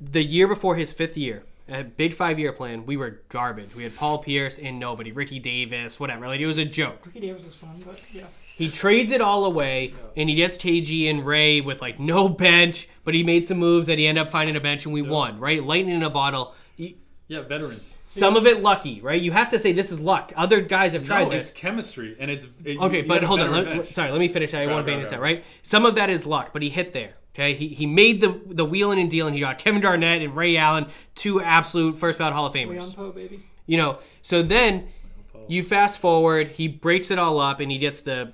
[0.00, 3.74] The year before his fifth year, a big five-year plan, we were garbage.
[3.74, 6.26] We had Paul Pierce and nobody, Ricky Davis, whatever.
[6.26, 7.04] Like it was a joke.
[7.06, 8.26] Ricky Davis was fun, but yeah.
[8.60, 12.88] He trades it all away, and he gets KG and Ray with like no bench,
[13.04, 15.38] but he made some moves that he ended up finding a bench, and we won.
[15.40, 16.54] Right, lightning in a bottle.
[16.76, 16.96] He-
[17.28, 17.96] Yeah, veterans.
[18.06, 19.22] Some of it lucky, right?
[19.22, 20.32] You have to say this is luck.
[20.36, 21.50] Other guys have tried No, this.
[21.52, 23.52] it's chemistry, and it's it, Okay, you but have a hold on.
[23.52, 24.50] Let, sorry, let me finish.
[24.50, 24.58] That.
[24.62, 25.18] I Right, want to right, bang this right.
[25.18, 25.44] out, right?
[25.62, 27.14] Some of that is luck, but he hit there.
[27.34, 29.32] Okay, he, he made the the wheeling and dealing.
[29.34, 32.94] He got Kevin Garnett and Ray Allen, two absolute first ballot Hall of Leon Famers.
[32.96, 33.44] Powe, baby.
[33.66, 34.88] You know, so then
[35.48, 38.32] you fast forward, he breaks it all up, and he gets the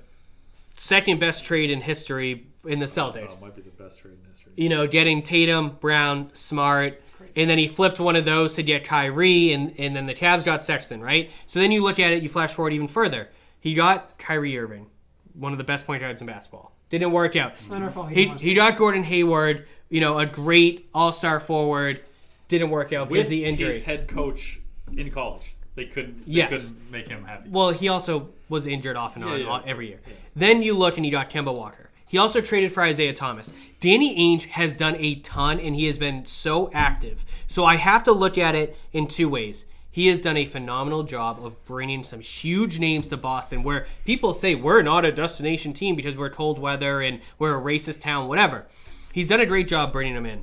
[0.76, 3.42] second best trade in history in the Oh, Celtics.
[3.42, 4.52] might be the best trade in history.
[4.56, 7.00] you know, getting Tatum, Brown, Smart,
[7.36, 10.44] and then he flipped one of those to get Kyrie, and, and then the Cavs
[10.44, 11.30] got Sexton, right?
[11.46, 13.28] So then you look at it, you flash forward even further.
[13.60, 14.86] He got Kyrie Irving,
[15.34, 16.72] one of the best point guards in basketball.
[16.88, 17.54] Didn't work out.
[17.58, 18.10] It's not our fault.
[18.10, 22.00] He, didn't he got Gordon Hayward, you know, a great all star forward.
[22.48, 23.72] Didn't work out because With the injury.
[23.72, 24.60] his head coach
[24.96, 26.26] in college, they couldn't.
[26.26, 26.48] They Yes.
[26.50, 27.48] couldn't make him happy.
[27.50, 29.46] Well, he also was injured off and on yeah.
[29.46, 30.00] all- every year.
[30.34, 31.90] Then you look and you got Kemba Walker.
[32.08, 33.52] He also traded for Isaiah Thomas.
[33.80, 37.24] Danny Ainge has done a ton and he has been so active.
[37.46, 39.64] So I have to look at it in two ways.
[39.90, 44.34] He has done a phenomenal job of bringing some huge names to Boston where people
[44.34, 48.28] say we're not a destination team because we're cold weather and we're a racist town,
[48.28, 48.66] whatever.
[49.12, 50.42] He's done a great job bringing them in.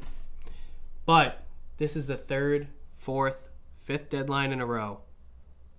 [1.05, 1.43] But
[1.77, 2.67] this is the third,
[2.97, 3.49] fourth,
[3.81, 4.99] fifth deadline in a row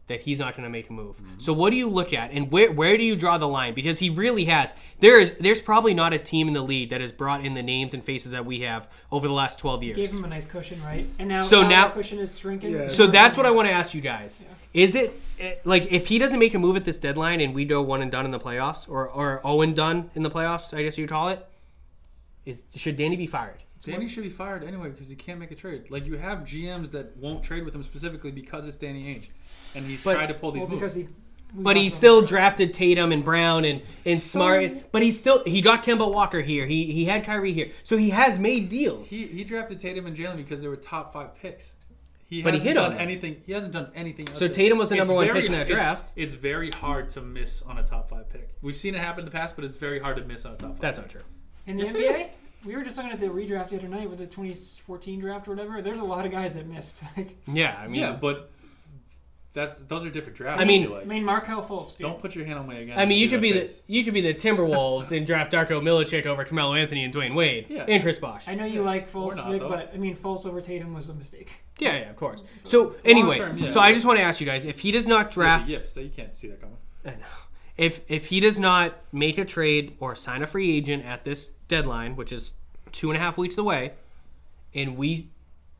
[0.06, 1.16] that he's not going to make a move.
[1.38, 3.74] So what do you look at, and where where do you draw the line?
[3.74, 4.74] Because he really has.
[5.00, 7.62] There is there's probably not a team in the league that has brought in the
[7.62, 9.96] names and faces that we have over the last twelve years.
[9.96, 11.08] Gave him a nice cushion, right?
[11.18, 12.70] And now, So now, now- cushion is shrinking.
[12.72, 12.88] Yeah.
[12.88, 14.44] so that's what I want to ask you guys.
[14.74, 17.64] Is it eh, like if he doesn't make a move at this deadline and we
[17.64, 20.76] go one and done in the playoffs, or or zero and done in the playoffs?
[20.76, 21.46] I guess you'd call it.
[22.44, 23.62] Is should Danny be fired?
[23.80, 25.90] Danny should be fired anyway because he can't make a trade.
[25.90, 29.28] Like you have GMs that won't trade with him specifically because it's Danny Ainge,
[29.74, 30.94] and he's But- tried to pull these well, moves.
[30.94, 31.02] he.
[31.02, 31.08] we
[31.62, 31.90] But he them.
[31.90, 34.90] still drafted Tatum and Brown and, and So- Smart.
[34.92, 36.66] But he still he got Kemba Walker here.
[36.66, 37.70] He he had Kyrie here.
[37.82, 39.08] So he has made deals.
[39.10, 41.74] He he drafted Tatum and Jaylen because they were top five picks.
[42.26, 43.42] He But he hasn't hit done on anything.
[43.46, 44.26] He hasn't done anything.
[44.30, 46.10] Else So Tatum was the It's number one very- pick in that it's- draft.
[46.16, 48.48] It's, very hard to miss on a top five pick.
[48.62, 50.56] We've seen it happen in the past, but it's very hard to miss on a
[50.56, 50.80] top five.
[50.80, 51.04] That's pick.
[51.06, 51.20] not true.
[51.66, 52.30] In the Yes, NBA,
[52.64, 55.50] we were just looking at the redraft the other night with the 2014 draft or
[55.52, 55.82] whatever.
[55.82, 57.02] There's a lot of guys that missed.
[57.16, 58.50] Like, Yeah, I mean, yeah, but
[59.54, 60.60] that's those are different drafts.
[60.60, 61.02] I mean- feel like.
[61.02, 61.92] I mean, Markelle Fultz.
[61.96, 62.00] Dude.
[62.00, 62.98] don't put your hand on my again.
[62.98, 65.80] I mean, you could that be the you could be the Timberwolves and draft Darko
[65.80, 67.84] Milicic over Carmelo Anthony and Dwyane Wade Yeah.
[67.88, 68.48] and Chris Bosh.
[68.48, 71.14] I know you like Fultz, not, Vic, but I mean, Fultz over Tatum was a
[71.14, 71.52] mistake.
[71.78, 72.40] Yeah, yeah, of course.
[72.40, 72.58] Mm-hmm.
[72.64, 73.70] So anyway, term, yeah.
[73.70, 75.72] so I just want to ask you guys: if he does not See, draft, the
[75.72, 76.76] yips, you can't see that coming.
[77.04, 77.26] I know.
[77.76, 81.48] if if he does not make a trade or sign a free agent at this
[81.68, 82.52] deadline, which is
[82.92, 83.92] two and a half weeks away,
[84.74, 85.30] and we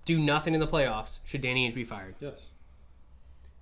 [0.04, 2.14] do nothing in the playoffs, should Danny Ainge be fired?
[2.20, 2.48] Yes.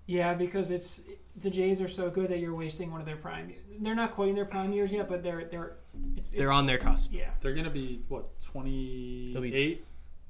[0.06, 1.00] Yeah, because it's
[1.40, 3.52] the Jays are so good that you're wasting one of their prime.
[3.80, 5.76] They're not quite in their prime years yet, but they're they're
[6.16, 7.12] it's, it's They're on their cusp.
[7.12, 9.84] Yeah, They're going to be, what, 28,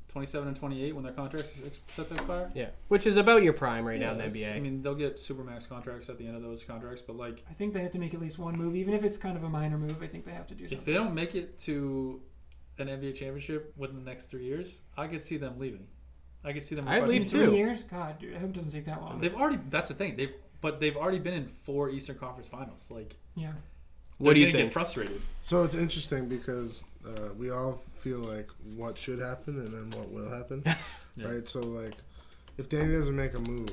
[0.08, 2.50] 27 and 28 when their contracts ex- set to expire?
[2.54, 4.54] Yeah, which is about your prime right now in the NBA.
[4.56, 7.52] I mean, they'll get supermax contracts at the end of those contracts, but like, I
[7.54, 9.48] think they have to make at least one move, even if it's kind of a
[9.48, 10.02] minor move.
[10.02, 10.78] I think they have to do something.
[10.78, 12.20] if they don't make it to
[12.78, 15.86] an NBA championship within the next three years, I could see them leaving.
[16.44, 16.88] I could see them.
[16.88, 17.52] I'd requesting- leave Three too.
[17.56, 19.20] years, God, dude, I hope it doesn't take that long.
[19.20, 19.58] They've already.
[19.70, 20.16] That's the thing.
[20.16, 22.88] They've but they've already been in four Eastern Conference Finals.
[22.90, 23.52] Like, yeah,
[24.18, 24.64] What do you think?
[24.66, 25.20] Get frustrated.
[25.48, 30.10] So it's interesting because uh, we all feel like what should happen and then what
[30.12, 30.62] will happen,
[31.16, 31.26] Yeah.
[31.26, 31.48] right?
[31.48, 31.94] So like,
[32.58, 33.70] if Danny doesn't make a move,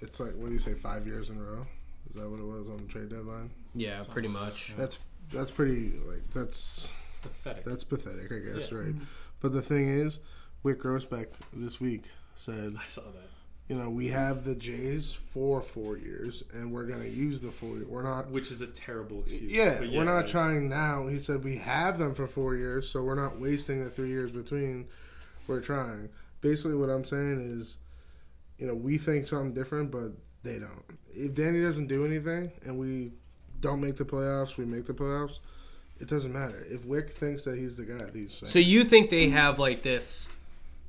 [0.00, 1.66] it's like what do you say, five years in a row?
[2.10, 3.50] Is that what it was on the trade deadline?
[3.74, 4.74] Yeah, pretty much.
[4.76, 4.98] That's
[5.32, 6.88] that's pretty like that's
[7.22, 7.64] Pathetic.
[7.64, 8.78] that's pathetic, I guess, Yeah.
[8.78, 8.94] right?
[9.40, 10.18] But the thing is,
[10.64, 12.04] Wyc Grousbeck this week
[12.36, 13.28] said, I saw that.
[13.68, 17.76] you know, we have the Jays for four years, and we're gonna use the four.
[17.86, 19.50] We're not Which is a terrible excuse.
[19.50, 21.06] Yeah, But we're not like, trying now.
[21.08, 24.30] He said we have them for four years, so we're not wasting the three years
[24.30, 24.86] between.
[25.48, 26.08] We're trying.
[26.40, 27.76] Basically, what I'm saying is,
[28.58, 30.12] you know, we think something different, but
[30.44, 30.84] they don't.
[31.12, 33.12] If Danny doesn't do anything and we
[33.60, 35.40] don't make the playoffs, we make the playoffs.
[36.00, 36.64] It doesn't matter.
[36.68, 38.50] If Wick thinks that he's the guy, that he's saying.
[38.50, 40.28] So you think they have like this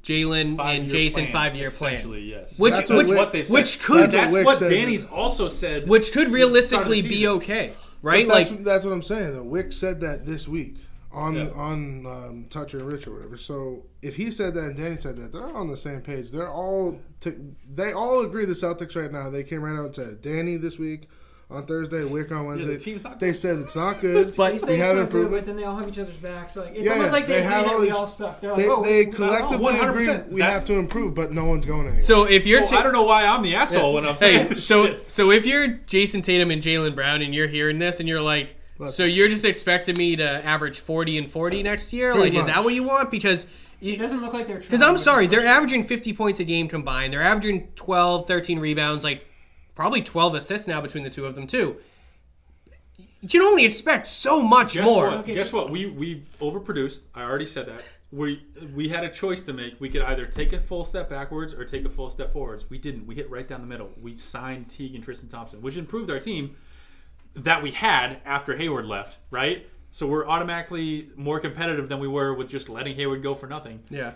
[0.03, 2.59] Jaylen and Jayson five year plan, Essentially, yes.
[2.59, 3.53] which That's which what what they've said.
[3.53, 4.69] which could That's Wyc what said.
[4.69, 5.87] Danny's also said.
[5.87, 8.27] which could realistically be okay, right?
[8.27, 9.33] that's, Like that's what I'm saying.
[9.33, 10.75] Though Wyc said that this week
[11.11, 11.49] on Yeah.
[11.55, 13.37] on um, Toucher and Rich or whatever.
[13.37, 16.31] So if he said that and Danny said that, they're all on the same page.
[16.31, 17.35] They're all t-
[17.73, 18.45] they all agree.
[18.45, 19.29] The Celtics right now.
[19.29, 21.07] They came right out and said Danny this week
[21.53, 22.73] on Thursday, Wyc on yeah, Wednesday.
[22.73, 23.19] the team's not.
[23.19, 24.33] they said it's not good.
[24.35, 25.31] But- we have so good, improvement.
[25.31, 26.55] but then they all have each other's backs.
[26.55, 28.07] Like it's Yeah, almost yeah, like they, they agree have that all we each- all
[28.07, 28.41] suck.
[28.41, 31.31] They're like, They, oh, they we- we- collectively agree we That's- have to improve, but
[31.31, 31.99] no one's going anywhere.
[32.01, 34.47] so if you're So ta- I don't know why I'm the asshole when I'm saying.
[34.49, 38.09] Hey, so so if you're Jayson Tatum and Jaylen Brown and you're hearing this and
[38.09, 38.91] you're like, Look.
[38.93, 42.13] so you're just expecting me to average 40 and 40 next year?
[42.13, 43.11] Pretty Like, is that what you want?
[43.11, 43.45] Because
[43.81, 44.57] It doesn't look like they're.
[44.59, 47.13] because I'm sorry, they're averaging 50 points a game combined.
[47.13, 49.25] They're averaging 12, 13 rebounds, like
[49.75, 51.77] probably 12 assists now between the two of them too.
[53.21, 55.07] You can only expect so much Guess more.
[55.07, 55.17] what?
[55.19, 55.33] Okay.
[55.33, 55.69] Guess what?
[55.69, 57.03] We we overproduced.
[57.15, 57.81] I already said that.
[58.11, 58.45] We
[58.75, 59.79] we had a choice to make.
[59.79, 62.69] We could either take a full step backwards or take a full step forwards.
[62.69, 63.07] We didn't.
[63.07, 63.91] We hit right down the middle.
[63.99, 66.57] We signed Teague and Tristan Thompson, which improved our team
[67.33, 69.17] that we had after Hayward left.
[69.31, 69.69] Right.
[69.89, 73.83] So we're automatically more competitive than we were with just letting Hayward go for nothing.
[73.89, 74.13] Yeah.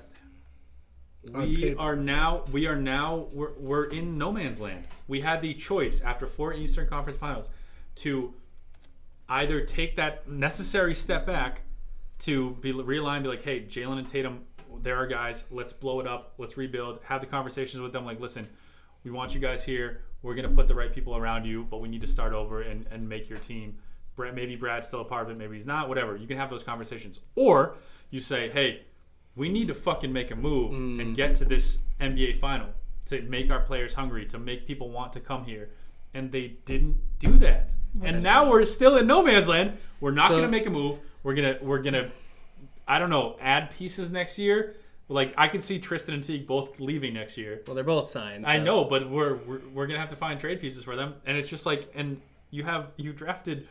[1.34, 4.86] We are now we are now we're, we're in no man's land.
[5.08, 7.50] We had the choice after four Eastern Conference Finals
[7.96, 8.34] to
[9.30, 11.62] either take that necessary step back
[12.20, 14.44] to be realigned, be like, hey, Jaylen and Tatum,
[14.82, 15.46] they're our guys.
[15.52, 16.34] Let's blow it up.
[16.38, 17.00] Let's rebuild.
[17.04, 18.06] Have the conversations with them.
[18.06, 18.48] Like, listen,
[19.04, 20.02] we want you guys here.
[20.22, 22.88] We're gonna put the right people around you, but we need to start over and,
[22.92, 23.78] and make your team
[24.18, 25.88] Brad, maybe Brad's still a part of it, maybe he's not.
[25.88, 26.18] Whatever.
[26.18, 27.78] You can have those conversations, or
[28.10, 28.82] you say, "Hey,
[29.38, 31.00] we need to fucking make a move Mm.
[31.02, 32.68] and get to this NBA final
[33.06, 35.70] to make our players hungry, to make people want to come here."
[36.14, 37.70] And they didn't do that.
[38.02, 39.78] And now we're still in no man's land.
[40.02, 41.00] We're not So- going to make a move.
[41.24, 42.12] We're gonna we're gonna
[42.88, 44.76] I don't know add pieces next year.
[45.10, 47.62] Like I could see Tristan and Teague both leaving next year.
[47.66, 48.46] Well, they're both signed.
[48.46, 51.38] I know, but we're, we're we're gonna have to find trade pieces for them, and
[51.38, 52.22] it's just like, and
[52.52, 53.68] you have you drafted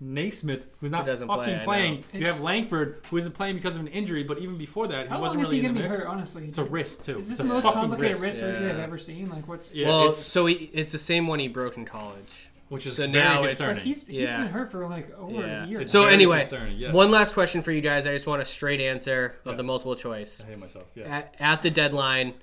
[0.00, 2.04] Nesmith, who's not doesn't fucking play, playing.
[2.12, 5.08] You have Langford, who isn't playing because of an injury, but even before that, he
[5.08, 6.02] How wasn't long is really he in gonna the be mix.
[6.04, 6.08] hurt?
[6.10, 7.18] Honestly, It's a wrist too.
[7.18, 8.40] Is this it's the a most fucking complicated wrist.
[8.42, 9.30] wrist injury I've ever seen?
[9.30, 12.48] Like what's Yeah, Well, it's- so he, it's the same one he broke in college.
[12.68, 13.76] which is so very now it's- concerning.
[13.76, 14.38] Like he's he's Yeah.
[14.42, 15.64] been hurt for like over Yeah.
[15.64, 15.80] a year.
[15.82, 16.92] It's So very anyway, concerning, yes.
[16.92, 18.08] one last question for you guys.
[18.08, 19.56] I just want a straight answer of Yeah.
[19.58, 20.42] the multiple choice.
[20.44, 20.86] I hate myself.
[20.96, 21.04] Yeah.
[21.18, 22.34] At, at the deadline,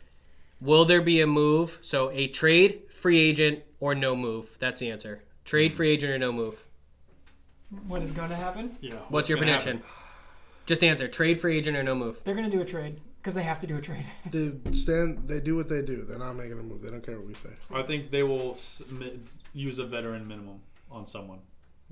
[0.62, 1.78] will there be a move?
[1.82, 4.56] So a trade, free agent, or no move?
[4.60, 5.24] That's the answer.
[5.44, 5.76] Trade, Hmm.
[5.78, 6.64] free agent, or no move.
[7.88, 8.78] What is going to happen?
[8.82, 8.96] yeah.
[9.10, 9.78] What's, your prediction?
[9.78, 9.92] happen?
[10.66, 11.08] Just answer.
[11.08, 12.20] Trade, free agent, or no move.
[12.24, 14.06] They're going to do a trade because they have to do a trade.
[14.32, 15.28] They stand.
[15.28, 16.04] They do what they do.
[16.04, 16.82] They're not making a move.
[16.82, 17.50] They don't care what we say.
[17.74, 18.58] I think they will
[19.54, 20.62] use a veteran minimum
[20.92, 21.40] on someone.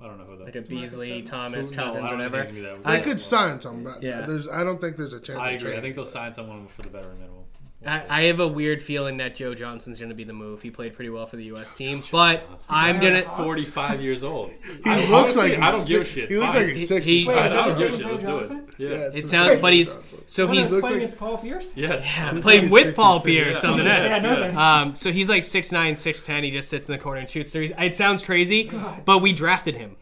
[0.00, 0.44] I don't know who that.
[0.46, 1.30] Like a Marcus Beasley, Cousins?
[1.30, 2.42] Thomas, no, Cousins, I whatever.
[2.44, 2.88] think it's gonna be that.
[2.88, 4.22] They I- could sign some, but Yeah.
[4.26, 4.48] there's.
[4.48, 5.38] I don't think there's a chance.
[5.40, 5.76] I of agree.
[5.76, 7.44] I think they'll sign someone for the veteran minimum.
[7.84, 8.04] We'll I.
[8.08, 10.62] I have a weird feeling that Joe Johnson's going to be the move.
[10.62, 11.74] He played pretty well for the U.S.
[11.76, 12.66] team, but Johnson.
[12.68, 13.20] I'm Yeah.
[13.22, 13.36] gonna.
[13.44, 14.50] 45 years old.
[14.84, 16.28] He I, looks honestly, like I he's don't give a shit.
[16.28, 16.62] He looks Fine.
[16.62, 17.22] like he's He- sixty.
[17.24, 18.00] he- I, I don't give a shit.
[18.00, 18.68] Joe Let's do Johnson?
[18.68, 18.74] it.
[18.78, 18.88] Yeah.
[18.88, 21.76] it's It sounds, same but he's so he's he's playing like- against Paul Pierce.
[21.76, 22.04] Yes.
[22.04, 23.62] yeah, played with Paul Pierce.
[23.62, 23.70] yeah.
[23.70, 23.76] Yeah.
[23.76, 23.84] else.
[23.84, 24.36] Yeah, no Yeah.
[24.36, 24.56] thanks.
[24.58, 26.44] Um, so he's like 6'9", 6'10".
[26.44, 27.72] He just sits in the corner and shoots threes.
[27.78, 28.70] It sounds crazy,
[29.04, 29.96] but we drafted him.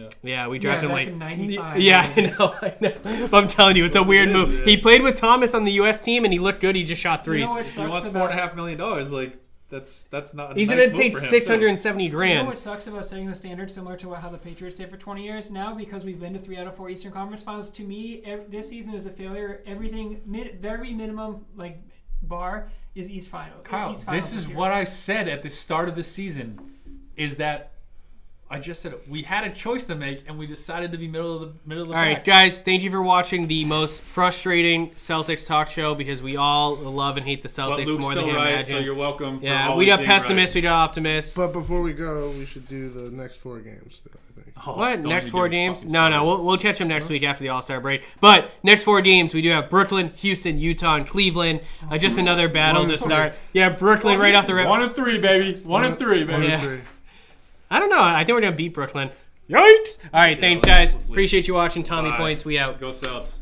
[0.00, 0.08] Yeah.
[0.22, 1.80] Yeah, we Yeah, drafted him back like in '95.
[1.80, 3.26] Yeah, I know, I know.
[3.30, 4.52] But I'm telling you, it's a weird move.
[4.52, 4.64] Yeah.
[4.64, 6.02] He played with Thomas on the U.S.
[6.04, 6.74] team, and he looked good.
[6.76, 7.44] He just shot You threes.
[7.46, 9.10] know what He wants four and a half million dollars.
[9.12, 9.38] Like
[9.68, 10.52] that's that's not.
[10.52, 11.52] A He's nice gonna move take for him, six too.
[11.52, 14.28] hundred and seventy You know what sucks about setting the standard similar to what, how
[14.28, 15.74] the Patriots did for 20 years now?
[15.74, 17.70] Because we've been to three out of four Eastern Conference Finals.
[17.72, 19.62] To me, ev- this season is a failure.
[19.66, 21.80] Everything, mid, very minimum, like
[22.22, 23.58] bar is East Final.
[23.62, 24.56] Kyle, East Finals this is year.
[24.58, 26.58] what I said at the start of the season.
[27.16, 27.70] Is that
[28.52, 29.06] I just said it.
[29.08, 31.84] we had a choice to make, and we decided to be middle of the middle
[31.84, 32.24] of the All right, pack.
[32.24, 37.16] guys, thank you for watching the most frustrating Celtics talk show because we all love
[37.16, 38.72] and hate the But Celtics Luke's more than still you right, imagine.
[38.72, 39.38] so you're welcome.
[39.38, 40.62] For yeah, always we got being pessimists, right.
[40.62, 41.36] we got optimists.
[41.36, 43.98] But before we go, we should do the next four games.
[43.98, 44.56] Still, I think.
[44.66, 45.84] Oh, What next four games?
[45.84, 48.02] No, no, we'll, we'll catch them next week after the All Star break.
[48.20, 51.60] But next four games, we do have Brooklyn, Houston, Utah, and Cleveland.
[51.88, 53.34] Uh, just another battle to start.
[53.52, 54.66] Yeah, Brooklyn right off the rip.
[54.68, 55.58] One and three, baby.
[55.60, 56.46] One and three, baby.
[56.46, 56.52] Yeah.
[56.54, 56.80] and three.
[57.70, 58.02] I don't know.
[58.02, 59.10] I think we're gonna beat Brooklyn.
[59.48, 59.98] Yikes!
[60.14, 61.08] All right, thanks guys.
[61.08, 61.82] Appreciate you watching.
[61.82, 62.16] Tommy Bye.
[62.16, 62.44] Points.
[62.44, 62.80] We out.
[62.80, 63.39] Go Celts.